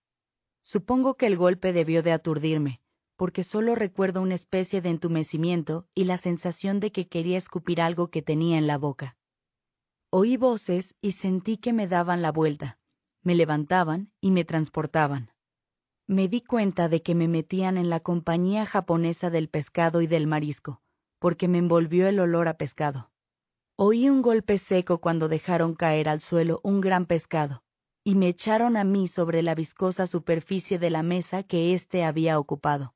Supongo 0.63 1.15
que 1.15 1.25
el 1.27 1.37
golpe 1.37 1.71
debió 1.71 2.03
de 2.03 2.11
aturdirme, 2.11 2.81
porque 3.15 3.45
solo 3.45 3.75
recuerdo 3.75 4.21
una 4.21 4.35
especie 4.35 4.81
de 4.81 4.89
entumecimiento 4.89 5.87
y 5.95 6.03
la 6.03 6.17
sensación 6.17 6.81
de 6.81 6.91
que 6.91 7.07
quería 7.07 7.37
escupir 7.37 7.81
algo 7.81 8.09
que 8.09 8.21
tenía 8.21 8.57
en 8.57 8.67
la 8.67 8.77
boca. 8.77 9.15
Oí 10.09 10.35
voces 10.35 10.93
y 11.01 11.13
sentí 11.13 11.57
que 11.57 11.71
me 11.71 11.87
daban 11.87 12.21
la 12.21 12.31
vuelta, 12.31 12.77
me 13.23 13.35
levantaban 13.35 14.11
y 14.19 14.31
me 14.31 14.43
transportaban. 14.43 15.31
Me 16.07 16.27
di 16.27 16.41
cuenta 16.41 16.89
de 16.89 17.01
que 17.01 17.15
me 17.15 17.27
metían 17.27 17.77
en 17.77 17.89
la 17.89 18.01
compañía 18.01 18.65
japonesa 18.65 19.29
del 19.29 19.49
pescado 19.49 20.01
y 20.01 20.07
del 20.07 20.27
marisco, 20.27 20.81
porque 21.19 21.47
me 21.47 21.57
envolvió 21.57 22.07
el 22.07 22.19
olor 22.19 22.47
a 22.47 22.55
pescado. 22.55 23.11
Oí 23.79 24.09
un 24.09 24.23
golpe 24.23 24.57
seco 24.57 24.97
cuando 24.97 25.27
dejaron 25.27 25.75
caer 25.75 26.09
al 26.09 26.19
suelo 26.21 26.59
un 26.63 26.81
gran 26.81 27.05
pescado, 27.05 27.61
y 28.03 28.15
me 28.15 28.27
echaron 28.27 28.75
a 28.75 28.83
mí 28.83 29.07
sobre 29.07 29.43
la 29.43 29.53
viscosa 29.53 30.07
superficie 30.07 30.79
de 30.79 30.89
la 30.89 31.03
mesa 31.03 31.43
que 31.43 31.75
éste 31.75 32.03
había 32.03 32.39
ocupado. 32.39 32.95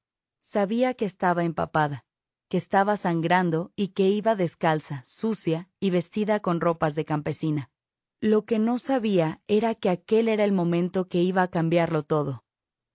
Sabía 0.52 0.96
que 0.96 1.06
estaba 1.06 1.44
empapada, 1.44 2.04
que 2.50 2.58
estaba 2.58 2.98
sangrando 2.98 3.70
y 3.76 3.90
que 3.90 4.10
iba 4.10 4.36
descalza, 4.36 5.04
sucia 5.06 5.70
y 5.80 5.92
vestida 5.92 6.40
con 6.40 6.60
ropas 6.60 6.96
de 6.96 7.06
campesina. 7.06 7.70
Lo 8.20 8.46
que 8.46 8.58
no 8.58 8.80
sabía 8.80 9.40
era 9.48 9.76
que 9.76 9.90
aquel 9.90 10.30
era 10.30 10.46
el 10.46 10.52
momento 10.52 11.08
que 11.08 11.22
iba 11.22 11.44
a 11.44 11.50
cambiarlo 11.50 12.02
todo, 12.02 12.44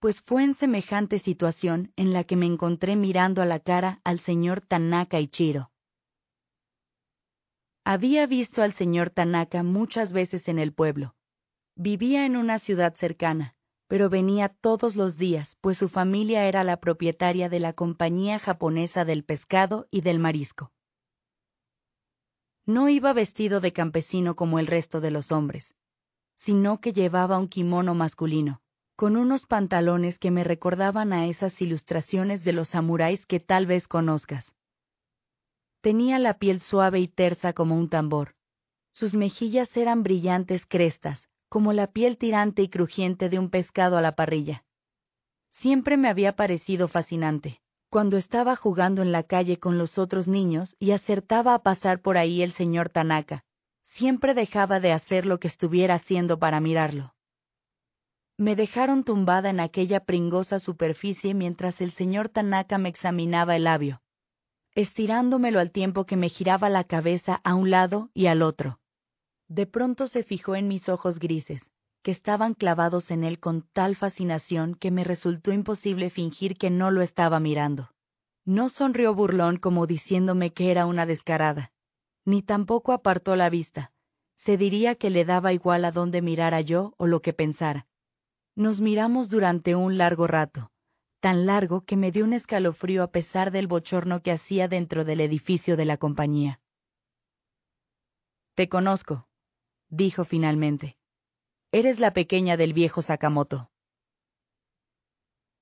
pues 0.01 0.19
fue 0.25 0.43
en 0.43 0.55
semejante 0.55 1.19
situación 1.19 1.93
en 1.95 2.11
la 2.11 2.25
que 2.25 2.35
me 2.35 2.47
encontré 2.47 2.97
mirando 2.97 3.41
a 3.41 3.45
la 3.45 3.61
cara 3.61 4.01
al 4.03 4.19
señor 4.19 4.59
Tanaka 4.59 5.21
Ichiro. 5.21 5.71
Había 7.89 8.27
visto 8.27 8.63
al 8.63 8.73
señor 8.73 9.11
Tanaka 9.11 9.63
muchas 9.63 10.11
veces 10.11 10.49
en 10.49 10.59
el 10.59 10.73
pueblo. 10.73 11.15
Vivía 11.77 12.25
en 12.25 12.35
una 12.35 12.59
ciudad 12.59 12.93
cercana, 12.97 13.55
pero 13.87 14.09
venía 14.09 14.49
todos 14.49 14.97
los 14.97 15.15
días, 15.15 15.55
pues 15.61 15.77
su 15.77 15.87
familia 15.87 16.49
era 16.49 16.65
la 16.65 16.81
propietaria 16.81 17.47
de 17.47 17.61
la 17.61 17.71
compañía 17.71 18.39
japonesa 18.39 19.05
del 19.05 19.23
pescado 19.23 19.87
y 19.89 20.01
del 20.01 20.19
marisco. 20.19 20.73
No 22.65 22.89
iba 22.89 23.13
vestido 23.13 23.61
de 23.61 23.71
campesino 23.71 24.35
como 24.35 24.59
el 24.59 24.67
resto 24.67 24.99
de 24.99 25.11
los 25.11 25.31
hombres, 25.31 25.73
sino 26.39 26.81
que 26.81 26.91
llevaba 26.91 27.39
un 27.39 27.47
kimono 27.47 27.95
masculino, 27.95 28.59
con 28.97 29.15
unos 29.15 29.45
pantalones 29.45 30.19
que 30.19 30.29
me 30.29 30.43
recordaban 30.43 31.13
a 31.13 31.27
esas 31.27 31.61
ilustraciones 31.61 32.43
de 32.43 32.51
los 32.51 32.67
samuráis 32.67 33.25
que 33.25 33.39
tal 33.39 33.65
vez 33.65 33.87
conozcas. 33.87 34.56
Tenía 35.87 36.19
la 36.19 36.33
piel 36.33 36.59
suave 36.59 36.99
y 36.99 37.07
tersa 37.07 37.53
como 37.53 37.77
un 37.77 37.87
tambor. 37.87 38.35
Sus 38.91 39.13
mejillas 39.13 39.69
eran 39.77 40.03
brillantes 40.03 40.65
crestas, 40.65 41.17
como 41.47 41.71
la 41.71 41.87
piel 41.87 42.17
tirante 42.17 42.61
y 42.61 42.67
crujiente 42.67 43.29
de 43.29 43.39
un 43.39 43.49
pescado 43.49 43.95
a 43.95 44.01
la 44.01 44.13
parrilla. 44.13 44.65
Siempre 45.61 45.95
me 45.95 46.09
había 46.09 46.35
parecido 46.35 46.89
fascinante. 46.89 47.61
Cuando 47.89 48.17
estaba 48.17 48.57
jugando 48.57 49.01
en 49.01 49.13
la 49.13 49.23
calle 49.23 49.59
con 49.59 49.77
los 49.77 49.97
otros 49.97 50.27
niños 50.27 50.75
y 50.77 50.91
acertaba 50.91 51.53
a 51.53 51.63
pasar 51.63 52.01
por 52.01 52.17
ahí 52.17 52.41
el 52.41 52.51
señor 52.55 52.89
Tanaka, 52.89 53.45
siempre 53.95 54.33
dejaba 54.33 54.81
de 54.81 54.91
hacer 54.91 55.25
lo 55.25 55.39
que 55.39 55.47
estuviera 55.47 55.95
haciendo 55.95 56.37
para 56.37 56.59
mirarlo. 56.59 57.13
Me 58.35 58.57
dejaron 58.57 59.05
tumbada 59.05 59.49
en 59.51 59.61
aquella 59.61 60.01
pringosa 60.01 60.59
superficie 60.59 61.33
mientras 61.33 61.79
el 61.79 61.93
señor 61.93 62.27
Tanaka 62.27 62.77
me 62.77 62.89
examinaba 62.89 63.55
el 63.55 63.63
labio 63.63 64.01
estirándomelo 64.77 65.59
al 65.59 65.71
tiempo 65.71 66.05
que 66.05 66.15
me 66.15 66.29
giraba 66.29 66.69
la 66.69 66.83
cabeza 66.83 67.41
a 67.43 67.55
un 67.55 67.71
lado 67.71 68.11
y 68.13 68.27
al 68.27 68.43
otro. 68.43 68.79
De 69.47 69.65
pronto 69.65 70.07
se 70.07 70.21
fijó 70.21 70.55
en 70.55 70.67
mis 70.67 70.87
ojos 70.87 71.17
grises, 71.17 71.63
que 72.03 72.11
estaban 72.11 72.53
clavados 72.53 73.09
en 73.09 73.23
él 73.23 73.39
con 73.39 73.63
tal 73.73 73.95
fascinación 73.95 74.75
que 74.75 74.91
me 74.91 75.03
resultó 75.03 75.51
imposible 75.51 76.11
fingir 76.11 76.59
que 76.59 76.69
no 76.69 76.91
lo 76.91 77.01
estaba 77.01 77.39
mirando. 77.39 77.89
No 78.45 78.69
sonrió 78.69 79.15
burlón 79.15 79.57
como 79.57 79.87
diciéndome 79.87 80.53
que 80.53 80.69
era 80.69 80.85
una 80.85 81.07
descarada, 81.07 81.71
ni 82.23 82.43
tampoco 82.43 82.93
apartó 82.93 83.35
la 83.35 83.49
vista. 83.49 83.91
Se 84.45 84.57
diría 84.57 84.93
que 84.93 85.09
le 85.09 85.25
daba 85.25 85.53
igual 85.53 85.85
a 85.85 85.91
dónde 85.91 86.21
mirara 86.21 86.61
yo 86.61 86.93
o 86.97 87.07
lo 87.07 87.23
que 87.23 87.33
pensara. 87.33 87.87
Nos 88.55 88.79
miramos 88.79 89.31
durante 89.31 89.73
un 89.73 89.97
largo 89.97 90.27
rato, 90.27 90.69
tan 91.19 91.45
largo 91.45 91.81
que 91.81 91.97
me 91.97 92.11
dio 92.11 92.23
un 92.23 92.33
escalofrío 92.33 93.03
a 93.03 93.11
pesar 93.11 93.51
del 93.51 93.67
bochorno 93.67 94.21
que 94.21 94.31
hacía 94.31 94.67
dentro 94.67 95.05
del 95.05 95.21
edificio 95.21 95.75
de 95.75 95.85
la 95.85 95.97
compañía. 95.97 96.59
Te 98.55 98.69
conozco, 98.69 99.27
dijo 99.89 100.25
finalmente. 100.25 100.97
Eres 101.71 101.99
la 101.99 102.11
pequeña 102.13 102.57
del 102.57 102.73
viejo 102.73 103.01
Sakamoto. 103.01 103.69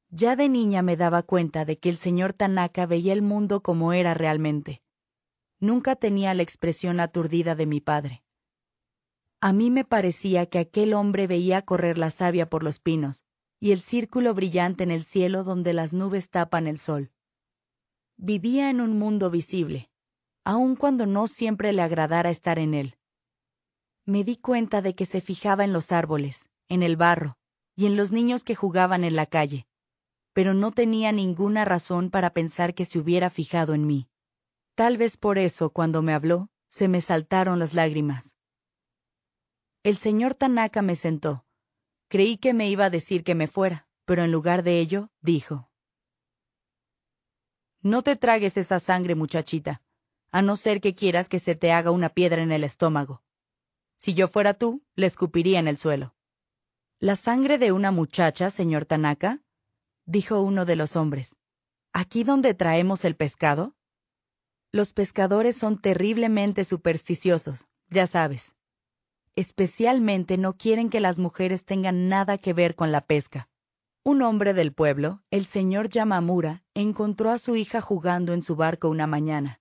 Ya 0.10 0.36
de 0.36 0.48
niña 0.48 0.82
me 0.82 0.96
daba 0.96 1.24
cuenta 1.24 1.66
de 1.66 1.78
que 1.78 1.90
el 1.90 1.98
señor 1.98 2.34
Tanaka 2.34 2.86
veía 2.86 3.12
el 3.12 3.22
mundo 3.22 3.62
como 3.62 3.92
era 3.92 4.14
realmente. 4.14 4.82
Nunca 5.60 5.96
tenía 5.96 6.34
la 6.34 6.44
expresión 6.44 7.00
aturdida 7.00 7.56
de 7.56 7.66
mi 7.66 7.82
padre. 7.82 8.22
A 9.42 9.52
mí 9.52 9.70
me 9.72 9.84
parecía 9.84 10.46
que 10.46 10.60
aquel 10.60 10.94
hombre 10.94 11.28
veía 11.28 11.64
correr 11.64 11.98
la 11.98 12.12
savia 12.12 12.46
por 12.46 12.64
los 12.64 12.80
pinos, 12.80 13.25
y 13.60 13.72
el 13.72 13.82
círculo 13.84 14.34
brillante 14.34 14.84
en 14.84 14.92
el 14.92 15.06
cielo 15.06 15.44
donde 15.44 15.74
las 15.74 15.94
nubes 15.94 16.30
tapan 16.30 16.68
el 16.68 16.80
sol. 16.80 17.12
Vivía 18.18 18.70
en 18.70 18.82
un 18.82 18.98
mundo 18.98 19.30
visible, 19.30 19.90
aun 20.44 20.76
cuando 20.76 21.06
no 21.06 21.28
siempre 21.28 21.74
le 21.74 21.82
agradara 21.82 22.30
estar 22.30 22.60
en 22.60 22.74
él. 22.74 22.96
Me 24.06 24.24
di 24.24 24.38
cuenta 24.38 24.82
de 24.82 24.94
que 24.94 25.06
se 25.06 25.22
fijaba 25.22 25.64
en 25.64 25.74
los 25.74 25.92
árboles, 25.92 26.38
en 26.70 26.84
el 26.84 26.96
barro, 26.96 27.38
y 27.76 27.88
en 27.88 27.98
los 27.98 28.12
niños 28.12 28.44
que 28.44 28.56
jugaban 28.56 29.04
en 29.04 29.16
la 29.16 29.26
calle, 29.26 29.68
pero 30.34 30.54
no 30.54 30.72
tenía 30.72 31.12
ninguna 31.12 31.66
razón 31.66 32.12
para 32.12 32.32
pensar 32.32 32.74
que 32.76 32.86
se 32.86 33.00
hubiera 33.00 33.30
fijado 33.30 33.74
en 33.74 33.88
mí. 33.88 34.08
Tal 34.76 34.98
vez 34.98 35.16
por 35.18 35.38
eso, 35.38 35.70
cuando 35.70 36.02
me 36.02 36.14
habló, 36.14 36.50
se 36.72 36.88
me 36.88 37.02
saltaron 37.02 37.58
las 37.58 37.74
lágrimas. 37.74 38.26
El 39.84 39.98
señor 40.00 40.36
Tanaka 40.36 40.82
me 40.82 40.98
sentó, 40.98 41.45
Creí 42.16 42.38
que 42.38 42.54
me 42.54 42.70
iba 42.70 42.86
a 42.86 42.90
decir 42.90 43.26
que 43.26 43.36
me 43.36 43.50
fuera, 43.50 43.88
pero 44.06 44.24
en 44.24 44.32
lugar 44.32 44.64
de 44.64 44.80
ello, 44.80 45.10
dijo. 45.20 45.70
No 47.82 48.04
te 48.04 48.16
tragues 48.16 48.56
esa 48.56 48.80
sangre, 48.80 49.16
muchachita, 49.16 49.82
a 50.32 50.42
no 50.42 50.56
ser 50.56 50.80
que 50.80 50.96
quieras 50.96 51.28
que 51.28 51.42
se 51.42 51.56
te 51.56 51.74
haga 51.74 51.92
una 51.92 52.08
piedra 52.08 52.42
en 52.42 52.54
el 52.54 52.64
estómago. 52.64 53.22
Si 54.00 54.14
yo 54.14 54.30
fuera 54.30 54.54
tú, 54.54 54.82
le 54.96 55.08
escupiría 55.08 55.60
en 55.60 55.68
el 55.68 55.78
suelo. 55.78 56.16
¿La 57.02 57.18
sangre 57.18 57.58
de 57.58 57.74
una 57.74 57.92
muchacha, 57.92 58.50
señor 58.52 58.86
Tanaka? 58.86 59.42
dijo 60.06 60.40
uno 60.40 60.64
de 60.64 60.78
los 60.78 60.96
hombres. 60.96 61.28
¿Aquí 61.92 62.24
donde 62.24 62.54
traemos 62.54 63.04
el 63.04 63.18
pescado? 63.18 63.76
Los 64.72 64.94
pescadores 64.94 65.58
son 65.58 65.82
terriblemente 65.82 66.64
supersticiosos, 66.64 67.60
ya 67.90 68.08
sabes 68.08 68.55
especialmente 69.36 70.38
no 70.38 70.54
quieren 70.54 70.90
que 70.90 71.00
las 71.00 71.18
mujeres 71.18 71.64
tengan 71.66 72.08
nada 72.10 72.38
que 72.38 72.54
ver 72.54 72.76
con 72.76 72.92
la 72.92 73.02
pesca. 73.02 73.50
Un 74.04 74.22
hombre 74.22 74.54
del 74.54 74.72
pueblo, 74.72 75.22
el 75.32 75.48
señor 75.48 75.90
Yamamura, 75.90 76.64
encontró 76.74 77.32
a 77.32 77.40
su 77.40 77.56
hija 77.56 77.82
jugando 77.82 78.34
en 78.34 78.44
su 78.44 78.56
barco 78.56 78.90
una 78.90 79.08
mañana. 79.08 79.60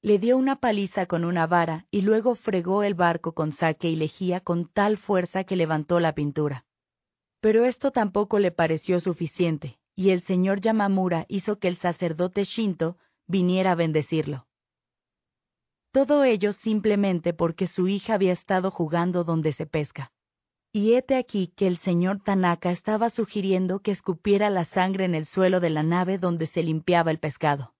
Le 0.00 0.18
dio 0.18 0.36
una 0.36 0.56
paliza 0.56 1.06
con 1.06 1.24
una 1.24 1.46
vara 1.46 1.86
y 1.90 2.02
luego 2.02 2.34
fregó 2.34 2.82
el 2.82 2.94
barco 2.94 3.32
con 3.32 3.52
saque 3.52 3.88
y 3.88 3.96
lejía 3.96 4.40
con 4.40 4.68
tal 4.68 4.98
fuerza 4.98 5.44
que 5.44 5.56
levantó 5.56 6.00
la 6.00 6.14
pintura. 6.14 6.64
Pero 7.40 7.64
esto 7.66 7.90
tampoco 7.90 8.38
le 8.38 8.50
pareció 8.50 9.00
suficiente, 9.00 9.78
y 9.94 10.10
el 10.10 10.22
señor 10.22 10.60
Yamamura 10.60 11.26
hizo 11.28 11.58
que 11.58 11.68
el 11.68 11.76
sacerdote 11.76 12.44
Shinto 12.44 12.96
viniera 13.26 13.72
a 13.72 13.74
bendecirlo. 13.74 14.46
Todo 15.94 16.24
ello 16.24 16.54
simplemente 16.54 17.32
porque 17.32 17.68
su 17.68 17.86
hija 17.86 18.14
había 18.14 18.32
estado 18.32 18.72
jugando 18.72 19.22
donde 19.22 19.52
se 19.52 19.64
pesca. 19.64 20.10
Y 20.72 20.94
hete 20.94 21.14
aquí 21.14 21.52
que 21.56 21.68
el 21.68 21.78
señor 21.78 22.20
Tanaka 22.20 22.72
estaba 22.72 23.10
sugiriendo 23.10 23.78
que 23.78 23.92
escupiera 23.92 24.50
la 24.50 24.64
sangre 24.64 25.04
en 25.04 25.14
el 25.14 25.24
suelo 25.24 25.60
de 25.60 25.70
la 25.70 25.84
nave 25.84 26.18
donde 26.18 26.48
se 26.48 26.64
limpiaba 26.64 27.12
el 27.12 27.20
pescado. 27.20 27.74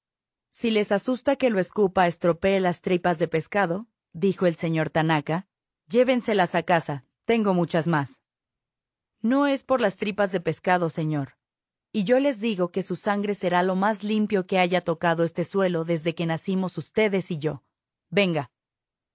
Si 0.60 0.70
les 0.70 0.92
asusta 0.92 1.34
que 1.34 1.50
lo 1.50 1.58
escupa 1.58 2.06
estropee 2.06 2.60
las 2.60 2.80
tripas 2.82 3.18
de 3.18 3.26
pescado, 3.26 3.88
dijo 4.12 4.46
el 4.46 4.54
señor 4.58 4.90
Tanaka, 4.90 5.48
llévenselas 5.88 6.54
a 6.54 6.62
casa, 6.62 7.02
tengo 7.24 7.52
muchas 7.52 7.88
más. 7.88 8.08
No 9.22 9.48
es 9.48 9.64
por 9.64 9.80
las 9.80 9.96
tripas 9.96 10.30
de 10.30 10.40
pescado, 10.40 10.88
señor. 10.88 11.32
Y 11.90 12.04
yo 12.04 12.20
les 12.20 12.38
digo 12.38 12.68
que 12.68 12.84
su 12.84 12.94
sangre 12.94 13.34
será 13.34 13.64
lo 13.64 13.74
más 13.74 14.04
limpio 14.04 14.46
que 14.46 14.60
haya 14.60 14.82
tocado 14.82 15.24
este 15.24 15.44
suelo 15.44 15.84
desde 15.84 16.14
que 16.14 16.26
nacimos 16.26 16.78
ustedes 16.78 17.28
y 17.28 17.38
yo. 17.38 17.63
Venga, 18.14 18.52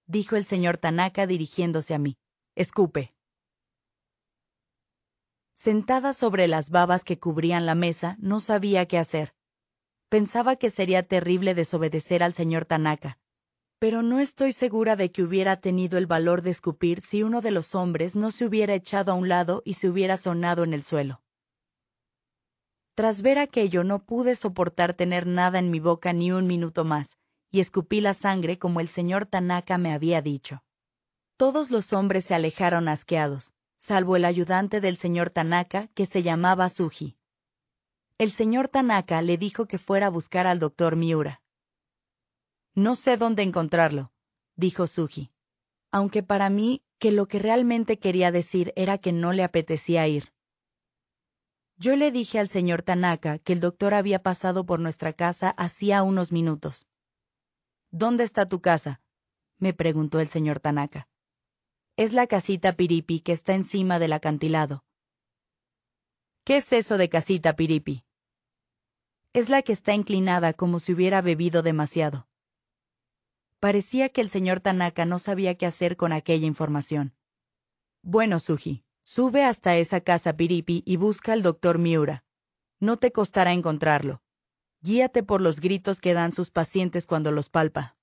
dijo 0.06 0.36
el 0.36 0.44
señor 0.44 0.76
Tanaka 0.76 1.26
dirigiéndose 1.26 1.94
a 1.94 1.98
mí. 1.98 2.18
Escupe. 2.54 3.14
Sentada 5.60 6.12
sobre 6.12 6.46
las 6.48 6.68
babas 6.68 7.02
que 7.02 7.18
cubrían 7.18 7.64
la 7.64 7.74
mesa, 7.74 8.16
no 8.18 8.40
sabía 8.40 8.84
qué 8.84 8.98
hacer. 8.98 9.32
Pensaba 10.10 10.56
que 10.56 10.70
sería 10.70 11.04
terrible 11.04 11.54
desobedecer 11.54 12.22
al 12.22 12.34
señor 12.34 12.66
Tanaka, 12.66 13.16
pero 13.78 14.02
no 14.02 14.20
estoy 14.20 14.52
segura 14.52 14.96
de 14.96 15.10
que 15.12 15.22
hubiera 15.22 15.62
tenido 15.62 15.96
el 15.96 16.06
valor 16.06 16.42
de 16.42 16.50
escupir 16.50 17.02
si 17.06 17.22
uno 17.22 17.40
de 17.40 17.52
los 17.52 17.74
hombres 17.74 18.14
no 18.14 18.30
se 18.32 18.44
hubiera 18.44 18.74
echado 18.74 19.12
a 19.12 19.14
un 19.14 19.30
lado 19.30 19.62
y 19.64 19.74
se 19.74 19.88
hubiera 19.88 20.18
sonado 20.18 20.62
en 20.62 20.74
el 20.74 20.82
suelo. 20.82 21.22
Tras 22.94 23.22
ver 23.22 23.38
aquello 23.38 23.82
no 23.82 24.04
pude 24.04 24.36
soportar 24.36 24.92
tener 24.92 25.26
nada 25.26 25.58
en 25.58 25.70
mi 25.70 25.80
boca 25.80 26.12
ni 26.12 26.32
un 26.32 26.46
minuto 26.46 26.84
más, 26.84 27.08
y 27.50 27.60
escupí 27.60 28.00
la 28.00 28.14
sangre 28.14 28.58
como 28.58 28.80
el 28.80 28.88
señor 28.90 29.26
Tanaka 29.26 29.78
me 29.78 29.92
había 29.92 30.22
dicho. 30.22 30.62
Todos 31.36 31.70
los 31.70 31.92
hombres 31.92 32.24
se 32.26 32.34
alejaron 32.34 32.88
asqueados, 32.88 33.50
salvo 33.86 34.16
el 34.16 34.24
ayudante 34.24 34.80
del 34.80 34.98
señor 34.98 35.30
Tanaka, 35.30 35.88
que 35.94 36.06
se 36.06 36.22
llamaba 36.22 36.68
Suji. 36.68 37.16
El 38.18 38.32
señor 38.32 38.68
Tanaka 38.68 39.22
le 39.22 39.38
dijo 39.38 39.66
que 39.66 39.78
fuera 39.78 40.08
a 40.08 40.10
buscar 40.10 40.46
al 40.46 40.58
doctor 40.58 40.96
Miura. 40.96 41.40
No 42.74 42.94
sé 42.94 43.16
dónde 43.16 43.42
encontrarlo, 43.42 44.12
dijo 44.56 44.86
Suji, 44.86 45.30
aunque 45.90 46.22
para 46.22 46.50
mí 46.50 46.82
que 46.98 47.10
lo 47.10 47.26
que 47.26 47.38
realmente 47.38 47.98
quería 47.98 48.30
decir 48.30 48.72
era 48.76 48.98
que 48.98 49.12
no 49.12 49.32
le 49.32 49.42
apetecía 49.42 50.06
ir. 50.06 50.32
Yo 51.78 51.96
le 51.96 52.12
dije 52.12 52.38
al 52.38 52.50
señor 52.50 52.82
Tanaka 52.82 53.38
que 53.38 53.54
el 53.54 53.60
doctor 53.60 53.94
había 53.94 54.22
pasado 54.22 54.66
por 54.66 54.80
nuestra 54.80 55.14
casa 55.14 55.50
hacía 55.56 56.02
unos 56.02 56.30
minutos. 56.30 56.86
¿Dónde 57.90 58.24
está 58.24 58.48
tu 58.48 58.60
casa? 58.60 59.00
me 59.58 59.74
preguntó 59.74 60.20
el 60.20 60.30
señor 60.30 60.60
Tanaka. 60.60 61.08
Es 61.96 62.12
la 62.12 62.26
casita 62.26 62.76
Piripi 62.76 63.20
que 63.20 63.32
está 63.32 63.54
encima 63.54 63.98
del 63.98 64.12
acantilado. 64.12 64.84
¿Qué 66.44 66.58
es 66.58 66.72
eso 66.72 66.96
de 66.96 67.08
casita 67.08 67.54
Piripi? 67.56 68.04
Es 69.32 69.48
la 69.48 69.62
que 69.62 69.72
está 69.72 69.92
inclinada 69.92 70.54
como 70.54 70.80
si 70.80 70.92
hubiera 70.92 71.20
bebido 71.20 71.62
demasiado. 71.62 72.26
Parecía 73.60 74.08
que 74.08 74.22
el 74.22 74.30
señor 74.30 74.60
Tanaka 74.60 75.04
no 75.04 75.18
sabía 75.18 75.56
qué 75.56 75.66
hacer 75.66 75.96
con 75.96 76.12
aquella 76.12 76.46
información. 76.46 77.12
Bueno, 78.02 78.40
Suji, 78.40 78.82
sube 79.02 79.44
hasta 79.44 79.76
esa 79.76 80.00
casa 80.00 80.32
Piripi 80.32 80.82
y 80.86 80.96
busca 80.96 81.34
al 81.34 81.42
doctor 81.42 81.78
Miura. 81.78 82.24
No 82.80 82.96
te 82.96 83.12
costará 83.12 83.52
encontrarlo. 83.52 84.22
Guíate 84.82 85.22
por 85.22 85.40
los 85.40 85.60
gritos 85.60 86.00
que 86.00 86.14
dan 86.14 86.32
sus 86.32 86.50
pacientes 86.50 87.06
cuando 87.06 87.32
los 87.32 87.50
palpa. 87.50 87.96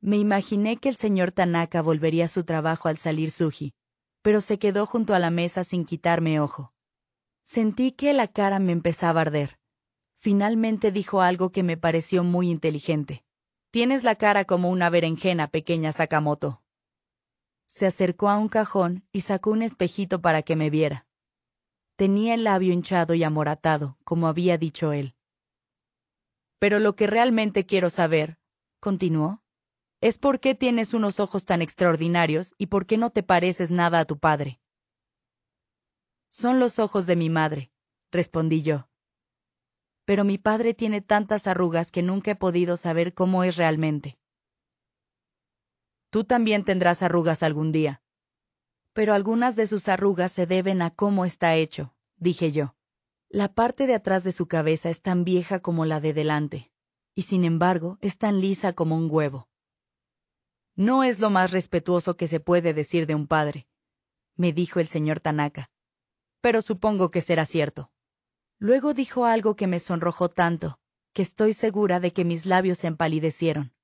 Me 0.00 0.16
imaginé 0.16 0.78
que 0.78 0.88
el 0.88 0.96
señor 0.96 1.32
Tanaka 1.32 1.82
volvería 1.82 2.26
a 2.26 2.28
su 2.28 2.44
trabajo 2.44 2.88
al 2.88 2.98
salir 2.98 3.32
Suji, 3.32 3.74
pero 4.22 4.40
se 4.40 4.58
quedó 4.58 4.86
junto 4.86 5.14
a 5.14 5.18
la 5.18 5.30
mesa 5.30 5.64
sin 5.64 5.84
quitarme 5.84 6.40
ojo. 6.40 6.72
Sentí 7.48 7.92
que 7.92 8.12
la 8.12 8.28
cara 8.28 8.58
me 8.58 8.72
empezaba 8.72 9.20
a 9.20 9.22
arder. 9.22 9.58
Finalmente 10.20 10.90
dijo 10.90 11.20
algo 11.20 11.50
que 11.50 11.62
me 11.62 11.76
pareció 11.76 12.24
muy 12.24 12.50
inteligente. 12.50 13.24
Tienes 13.70 14.04
la 14.04 14.16
cara 14.16 14.44
como 14.44 14.70
una 14.70 14.90
berenjena, 14.90 15.48
pequeña 15.48 15.92
Sakamoto. 15.92 16.62
Se 17.74 17.86
acercó 17.86 18.30
a 18.30 18.38
un 18.38 18.48
cajón 18.48 19.04
y 19.12 19.22
sacó 19.22 19.50
un 19.50 19.62
espejito 19.62 20.20
para 20.20 20.42
que 20.42 20.56
me 20.56 20.70
viera. 20.70 21.05
Tenía 21.96 22.34
el 22.34 22.44
labio 22.44 22.72
hinchado 22.72 23.14
y 23.14 23.24
amoratado, 23.24 23.96
como 24.04 24.28
había 24.28 24.58
dicho 24.58 24.92
él. 24.92 25.14
Pero 26.58 26.78
lo 26.78 26.94
que 26.94 27.06
realmente 27.06 27.66
quiero 27.66 27.90
saber, 27.90 28.38
continuó, 28.80 29.42
es 30.00 30.18
por 30.18 30.40
qué 30.40 30.54
tienes 30.54 30.94
unos 30.94 31.20
ojos 31.20 31.44
tan 31.44 31.62
extraordinarios 31.62 32.54
y 32.58 32.66
por 32.66 32.86
qué 32.86 32.98
no 32.98 33.10
te 33.10 33.22
pareces 33.22 33.70
nada 33.70 34.00
a 34.00 34.04
tu 34.04 34.18
padre. 34.18 34.60
Son 36.30 36.60
los 36.60 36.78
ojos 36.78 37.06
de 37.06 37.16
mi 37.16 37.30
madre, 37.30 37.70
respondí 38.10 38.62
yo 38.62 38.88
pero 40.06 40.24
mi 40.24 40.38
padre 40.38 40.72
tiene 40.72 41.02
tantas 41.02 41.46
arrugas 41.46 41.90
que 41.90 42.00
nunca 42.00 42.30
he 42.30 42.36
podido 42.36 42.78
saber 42.78 43.12
cómo 43.12 43.42
es 43.44 43.56
realmente. 43.56 44.16
Tú 46.10 46.24
también 46.24 46.64
tendrás 46.64 47.02
arrugas 47.02 47.42
algún 47.42 47.72
día. 47.72 48.00
Pero 48.96 49.12
algunas 49.12 49.56
de 49.56 49.66
sus 49.66 49.86
arrugas 49.88 50.32
se 50.32 50.46
deben 50.46 50.80
a 50.80 50.88
cómo 50.88 51.26
está 51.26 51.54
hecho, 51.54 51.92
dije 52.16 52.50
yo. 52.50 52.74
La 53.28 53.52
parte 53.52 53.86
de 53.86 53.94
atrás 53.94 54.24
de 54.24 54.32
su 54.32 54.48
cabeza 54.48 54.88
es 54.88 55.02
tan 55.02 55.22
vieja 55.22 55.60
como 55.60 55.84
la 55.84 56.00
de 56.00 56.14
delante, 56.14 56.70
y 57.14 57.24
sin 57.24 57.44
embargo 57.44 57.98
es 58.00 58.16
tan 58.16 58.40
lisa 58.40 58.72
como 58.72 58.96
un 58.96 59.10
huevo. 59.10 59.48
No 60.76 61.04
es 61.04 61.18
lo 61.18 61.28
más 61.28 61.50
respetuoso 61.50 62.16
que 62.16 62.26
se 62.26 62.40
puede 62.40 62.72
decir 62.72 63.06
de 63.06 63.14
un 63.14 63.26
padre, 63.26 63.66
me 64.34 64.54
dijo 64.54 64.80
el 64.80 64.88
señor 64.88 65.20
Tanaka. 65.20 65.68
Pero 66.40 66.62
supongo 66.62 67.10
que 67.10 67.20
será 67.20 67.44
cierto. 67.44 67.90
Luego 68.58 68.94
dijo 68.94 69.26
algo 69.26 69.56
que 69.56 69.66
me 69.66 69.80
sonrojó 69.80 70.30
tanto, 70.30 70.78
que 71.12 71.20
estoy 71.20 71.52
segura 71.52 72.00
de 72.00 72.14
que 72.14 72.24
mis 72.24 72.46
labios 72.46 72.78
se 72.78 72.86
empalidecieron. 72.86 73.74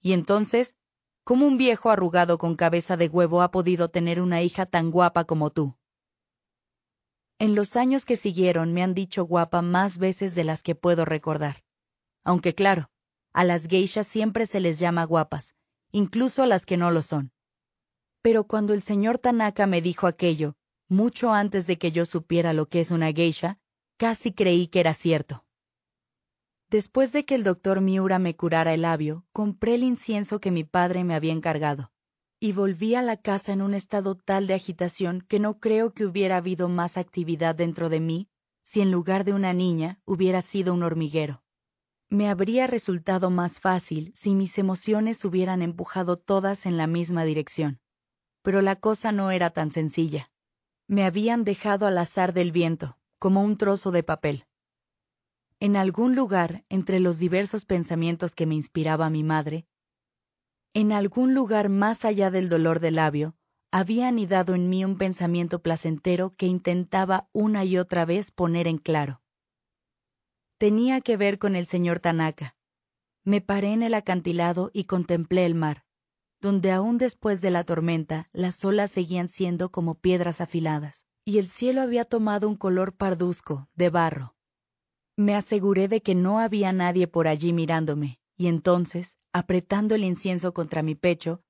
Y 0.00 0.14
entonces, 0.14 0.74
¿cómo 1.24 1.46
un 1.46 1.56
viejo 1.56 1.90
arrugado 1.90 2.38
con 2.38 2.56
cabeza 2.56 2.96
de 2.96 3.08
huevo 3.08 3.42
ha 3.42 3.50
podido 3.50 3.88
tener 3.88 4.20
una 4.20 4.42
hija 4.42 4.66
tan 4.66 4.90
guapa 4.90 5.24
como 5.24 5.50
tú? 5.50 5.76
En 7.38 7.54
los 7.54 7.74
años 7.76 8.04
que 8.04 8.16
siguieron 8.16 8.72
me 8.72 8.82
han 8.82 8.94
dicho 8.94 9.24
guapa 9.24 9.62
más 9.62 9.98
veces 9.98 10.34
de 10.34 10.44
las 10.44 10.62
que 10.62 10.74
puedo 10.74 11.04
recordar. 11.04 11.62
Aunque 12.24 12.54
claro, 12.54 12.88
a 13.32 13.44
las 13.44 13.66
geishas 13.66 14.06
siempre 14.08 14.46
se 14.46 14.60
les 14.60 14.78
llama 14.78 15.04
guapas, 15.04 15.54
incluso 15.90 16.42
a 16.42 16.46
las 16.46 16.64
que 16.64 16.76
no 16.76 16.90
lo 16.90 17.02
son. 17.02 17.32
Pero 18.22 18.44
cuando 18.44 18.74
el 18.74 18.82
señor 18.82 19.18
Tanaka 19.18 19.66
me 19.66 19.82
dijo 19.82 20.06
aquello, 20.06 20.54
mucho 20.88 21.32
antes 21.32 21.66
de 21.66 21.78
que 21.78 21.90
yo 21.90 22.06
supiera 22.06 22.52
lo 22.52 22.66
que 22.66 22.80
es 22.80 22.90
una 22.90 23.12
geisha, 23.12 23.58
Casi 24.02 24.32
creí 24.32 24.66
que 24.66 24.80
era 24.80 24.94
cierto. 24.94 25.44
Después 26.72 27.12
de 27.12 27.26
que 27.26 27.34
el 27.34 27.44
doctor 27.44 27.82
Miura 27.82 28.18
me 28.18 28.34
curara 28.34 28.72
el 28.72 28.80
labio, 28.80 29.26
compré 29.34 29.74
el 29.74 29.82
incienso 29.82 30.40
que 30.40 30.50
mi 30.50 30.64
padre 30.64 31.04
me 31.04 31.14
había 31.14 31.34
encargado, 31.34 31.90
y 32.40 32.52
volví 32.52 32.94
a 32.94 33.02
la 33.02 33.18
casa 33.18 33.52
en 33.52 33.60
un 33.60 33.74
estado 33.74 34.14
tal 34.14 34.46
de 34.46 34.54
agitación 34.54 35.20
que 35.28 35.38
no 35.38 35.60
creo 35.60 35.92
que 35.92 36.06
hubiera 36.06 36.38
habido 36.38 36.70
más 36.70 36.96
actividad 36.96 37.54
dentro 37.54 37.90
de 37.90 38.00
mí 38.00 38.28
si 38.72 38.80
en 38.80 38.90
lugar 38.90 39.24
de 39.24 39.34
una 39.34 39.52
niña 39.52 40.00
hubiera 40.06 40.40
sido 40.40 40.72
un 40.72 40.82
hormiguero. 40.82 41.42
Me 42.08 42.30
habría 42.30 42.66
resultado 42.66 43.28
más 43.28 43.52
fácil 43.60 44.14
si 44.22 44.34
mis 44.34 44.56
emociones 44.56 45.22
hubieran 45.26 45.60
empujado 45.60 46.16
todas 46.16 46.64
en 46.64 46.78
la 46.78 46.86
misma 46.86 47.24
dirección. 47.24 47.80
Pero 48.40 48.62
la 48.62 48.76
cosa 48.76 49.12
no 49.12 49.30
era 49.30 49.50
tan 49.50 49.72
sencilla. 49.72 50.30
Me 50.88 51.04
habían 51.04 51.44
dejado 51.44 51.84
al 51.84 51.98
azar 51.98 52.32
del 52.32 52.50
viento, 52.50 52.96
como 53.18 53.42
un 53.42 53.58
trozo 53.58 53.90
de 53.90 54.04
papel. 54.04 54.46
En 55.62 55.76
algún 55.76 56.16
lugar, 56.16 56.64
entre 56.70 56.98
los 56.98 57.20
diversos 57.20 57.64
pensamientos 57.64 58.34
que 58.34 58.46
me 58.46 58.56
inspiraba 58.56 59.10
mi 59.10 59.22
madre, 59.22 59.64
en 60.74 60.90
algún 60.90 61.34
lugar 61.34 61.68
más 61.68 62.04
allá 62.04 62.32
del 62.32 62.48
dolor 62.48 62.80
del 62.80 62.96
labio, 62.96 63.36
había 63.70 64.08
anidado 64.08 64.56
en 64.56 64.68
mí 64.68 64.84
un 64.84 64.98
pensamiento 64.98 65.60
placentero 65.60 66.34
que 66.36 66.46
intentaba 66.46 67.28
una 67.32 67.64
y 67.64 67.78
otra 67.78 68.04
vez 68.04 68.28
poner 68.32 68.66
en 68.66 68.78
claro. 68.78 69.20
Tenía 70.58 71.00
que 71.00 71.16
ver 71.16 71.38
con 71.38 71.54
el 71.54 71.68
señor 71.68 72.00
Tanaka. 72.00 72.56
Me 73.22 73.40
paré 73.40 73.72
en 73.72 73.84
el 73.84 73.94
acantilado 73.94 74.72
y 74.72 74.86
contemplé 74.86 75.46
el 75.46 75.54
mar, 75.54 75.84
donde 76.40 76.72
aún 76.72 76.98
después 76.98 77.40
de 77.40 77.52
la 77.52 77.62
tormenta 77.62 78.28
las 78.32 78.64
olas 78.64 78.90
seguían 78.90 79.28
siendo 79.28 79.70
como 79.70 79.94
piedras 79.94 80.40
afiladas 80.40 80.96
y 81.24 81.38
el 81.38 81.50
cielo 81.52 81.82
había 81.82 82.04
tomado 82.04 82.48
un 82.48 82.56
color 82.56 82.96
parduzco, 82.96 83.68
de 83.76 83.90
barro. 83.90 84.34
Me 85.16 85.34
aseguré 85.34 85.88
de 85.88 86.00
que 86.00 86.14
no 86.14 86.38
había 86.38 86.72
nadie 86.72 87.06
por 87.06 87.28
allí 87.28 87.52
mirándome, 87.52 88.18
y 88.36 88.46
entonces, 88.46 89.08
apretando 89.32 89.94
el 89.94 90.04
incienso 90.04 90.52
contra 90.52 90.82
mi 90.82 90.94
pecho, 90.94 91.42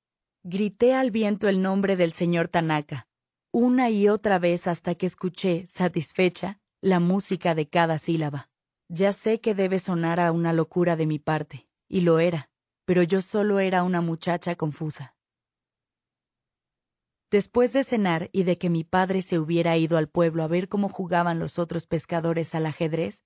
grité 0.42 0.94
al 0.94 1.11
viento 1.11 1.48
el 1.48 1.62
nombre 1.62 1.96
del 1.96 2.12
señor 2.14 2.48
Tanaka, 2.48 3.07
una 3.53 3.90
y 3.90 4.09
otra 4.09 4.38
vez 4.38 4.66
hasta 4.66 4.94
que 4.94 5.07
escuché, 5.07 5.68
satisfecha, 5.77 6.59
la 6.81 6.98
música 6.98 7.55
de 7.55 7.68
cada 7.68 7.98
sílaba. 8.01 8.48
Ya 8.88 9.12
sé 9.12 9.40
que 9.40 9.55
debe 9.55 9.79
sonar 9.79 10.18
a 10.20 10.33
una 10.33 10.53
locura 10.53 10.96
de 10.96 11.07
mi 11.07 11.18
parte, 11.18 11.66
y 11.88 12.01
lo 12.01 12.18
era, 12.18 12.51
pero 12.85 13.03
yo 13.03 13.22
solo 13.22 13.61
era 13.61 13.85
una 13.85 14.01
muchacha 14.01 14.57
confusa. 14.57 15.14
Después 17.31 17.72
de 17.72 17.85
cenar 17.85 18.29
y 18.33 18.42
de 18.42 18.57
que 18.57 18.68
mi 18.68 18.85
padre 18.85 19.22
se 19.22 19.38
hubiera 19.38 19.77
ido 19.79 19.96
al 19.96 20.09
pueblo 20.09 20.42
a 20.42 20.48
ver 20.48 20.68
cómo 20.68 20.88
jugaban 20.88 21.38
los 21.38 21.59
otros 21.59 21.87
pescadores 21.87 22.55
al 22.55 22.66
ajedrez, 22.66 23.18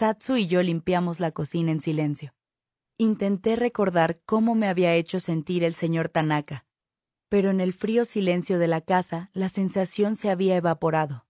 Satsu 0.00 0.36
y 0.36 0.48
yo 0.48 0.62
limpiamos 0.62 1.20
la 1.20 1.30
cocina 1.30 1.70
en 1.70 1.82
silencio. 1.82 2.32
Intenté 2.96 3.54
recordar 3.54 4.18
cómo 4.26 4.54
me 4.54 4.66
había 4.68 4.94
hecho 4.94 5.20
sentir 5.20 5.62
el 5.62 5.76
señor 5.76 6.08
Tanaka, 6.08 6.64
pero 7.28 7.50
en 7.50 7.60
el 7.60 7.74
frío 7.74 8.04
silencio 8.06 8.58
de 8.58 8.66
la 8.66 8.80
casa 8.80 9.30
la 9.34 9.50
sensación 9.50 10.16
se 10.16 10.30
había 10.30 10.56
evaporado. 10.56 11.26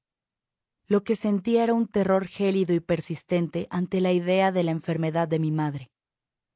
Lo 0.86 1.02
que 1.02 1.16
sentía 1.16 1.64
era 1.64 1.74
un 1.74 1.88
terror 1.88 2.26
gélido 2.26 2.72
y 2.72 2.80
persistente 2.80 3.66
ante 3.70 4.00
la 4.00 4.12
idea 4.12 4.52
de 4.52 4.62
la 4.62 4.70
enfermedad 4.70 5.28
de 5.28 5.38
mi 5.40 5.50
madre 5.50 5.90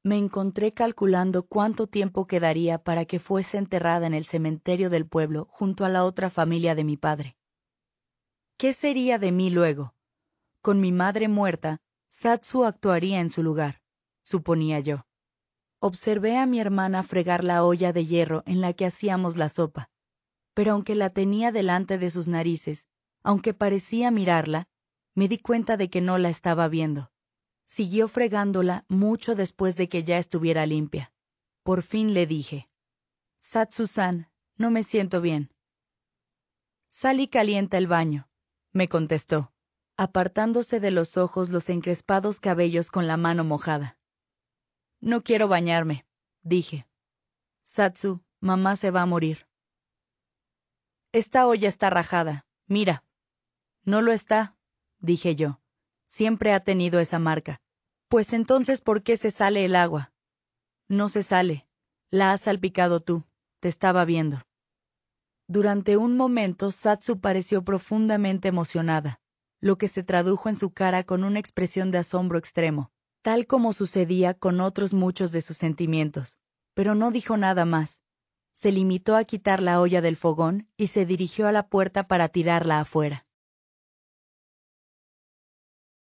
me 0.05 0.19
encontré 0.19 0.71
calculando 0.71 1.47
cuánto 1.47 1.87
tiempo 1.87 2.27
quedaría 2.27 2.77
para 2.77 3.05
que 3.05 3.19
fuese 3.19 3.57
enterrada 3.57 4.05
en 4.05 4.13
el 4.13 4.27
cementerio 4.27 4.91
del 4.91 5.07
pueblo 5.07 5.47
junto 5.49 5.83
a 5.83 5.89
la 5.89 6.03
otra 6.03 6.29
familia 6.29 6.75
de 6.75 6.83
mi 6.83 6.95
padre. 6.95 7.37
¿Qué 8.55 8.75
sería 8.75 9.17
de 9.17 9.31
mí 9.31 9.49
luego? 9.49 9.95
Con 10.61 10.79
mi 10.79 10.91
madre 10.91 11.27
muerta, 11.27 11.81
Satsu 12.25 12.65
actuaría 12.65 13.19
en 13.19 13.29
su 13.29 13.43
lugar, 13.43 13.81
suponía 14.23 14.79
yo. 14.79 15.05
Observé 15.79 16.39
a 16.39 16.47
mi 16.47 16.59
hermana 16.59 17.03
fregar 17.03 17.43
la 17.43 17.63
olla 17.63 17.93
de 17.93 18.07
hierro 18.07 18.41
en 18.47 18.61
la 18.61 18.73
que 18.73 18.87
hacíamos 18.87 19.37
la 19.37 19.49
sopa, 19.49 19.91
pero 20.55 20.71
aunque 20.71 20.95
la 20.95 21.11
tenía 21.11 21.51
delante 21.51 21.99
de 21.99 22.09
sus 22.09 22.27
narices, 22.27 22.83
aunque 23.21 23.53
parecía 23.53 24.09
mirarla, 24.09 24.67
me 25.13 25.27
di 25.27 25.37
cuenta 25.37 25.77
de 25.77 25.91
que 25.91 26.01
no 26.01 26.17
la 26.17 26.29
estaba 26.29 26.67
viendo. 26.67 27.11
Siguió 27.75 28.07
fregándola 28.07 28.85
mucho 28.87 29.35
después 29.35 29.75
de 29.75 29.87
que 29.87 30.03
ya 30.03 30.17
estuviera 30.17 30.65
limpia. 30.65 31.11
Por 31.61 31.83
fin 31.83 32.15
le 32.15 32.25
dije, 32.25 32.69
Satsusan, 33.51 34.29
no 34.57 34.71
me 34.71 34.83
siento 34.85 35.21
bien. 35.21 35.51
Sal 37.01 37.19
y 37.19 37.27
calienta 37.27 37.77
el 37.77 37.85
baño, 37.85 38.27
me 38.71 38.89
contestó, 38.89 39.51
apartándose 39.97 40.79
de 40.79 40.91
los 40.91 41.17
ojos 41.17 41.49
los 41.49 41.69
encrespados 41.69 42.39
cabellos 42.39 42.89
con 42.91 43.07
la 43.07 43.17
mano 43.17 43.43
mojada. 43.43 43.97
No 44.99 45.21
quiero 45.21 45.47
bañarme, 45.47 46.05
dije. 46.41 46.85
Satsu, 47.75 48.21
mamá 48.39 48.77
se 48.77 48.91
va 48.91 49.01
a 49.01 49.05
morir. 49.05 49.45
Esta 51.11 51.47
olla 51.47 51.69
está 51.69 51.89
rajada, 51.89 52.45
mira. 52.67 53.03
No 53.83 54.01
lo 54.01 54.11
está, 54.11 54.55
dije 54.99 55.35
yo. 55.35 55.59
Siempre 56.13 56.53
ha 56.53 56.61
tenido 56.61 56.99
esa 56.99 57.19
marca. 57.19 57.61
Pues 58.07 58.31
entonces, 58.33 58.81
¿por 58.81 59.03
qué 59.03 59.17
se 59.17 59.31
sale 59.31 59.65
el 59.65 59.75
agua? 59.75 60.11
No 60.87 61.09
se 61.09 61.23
sale. 61.23 61.67
La 62.09 62.31
has 62.31 62.41
salpicado 62.41 63.01
tú. 63.01 63.23
Te 63.59 63.69
estaba 63.69 64.05
viendo. 64.05 64.41
Durante 65.47 65.97
un 65.97 66.17
momento 66.17 66.71
Satsu 66.71 67.19
pareció 67.19 67.63
profundamente 67.63 68.47
emocionada, 68.47 69.19
lo 69.61 69.77
que 69.77 69.89
se 69.89 70.03
tradujo 70.03 70.49
en 70.49 70.57
su 70.57 70.71
cara 70.71 71.03
con 71.03 71.23
una 71.23 71.39
expresión 71.39 71.91
de 71.91 71.99
asombro 71.99 72.37
extremo, 72.37 72.91
tal 73.21 73.47
como 73.47 73.73
sucedía 73.73 74.33
con 74.33 74.61
otros 74.61 74.93
muchos 74.93 75.31
de 75.31 75.41
sus 75.41 75.57
sentimientos, 75.57 76.37
pero 76.73 76.95
no 76.95 77.11
dijo 77.11 77.37
nada 77.37 77.65
más. 77.65 77.89
Se 78.61 78.71
limitó 78.71 79.15
a 79.15 79.25
quitar 79.25 79.61
la 79.61 79.81
olla 79.81 80.01
del 80.01 80.17
fogón 80.17 80.67
y 80.77 80.87
se 80.89 81.05
dirigió 81.05 81.47
a 81.47 81.51
la 81.51 81.67
puerta 81.67 82.07
para 82.07 82.29
tirarla 82.29 82.79
afuera. 82.79 83.24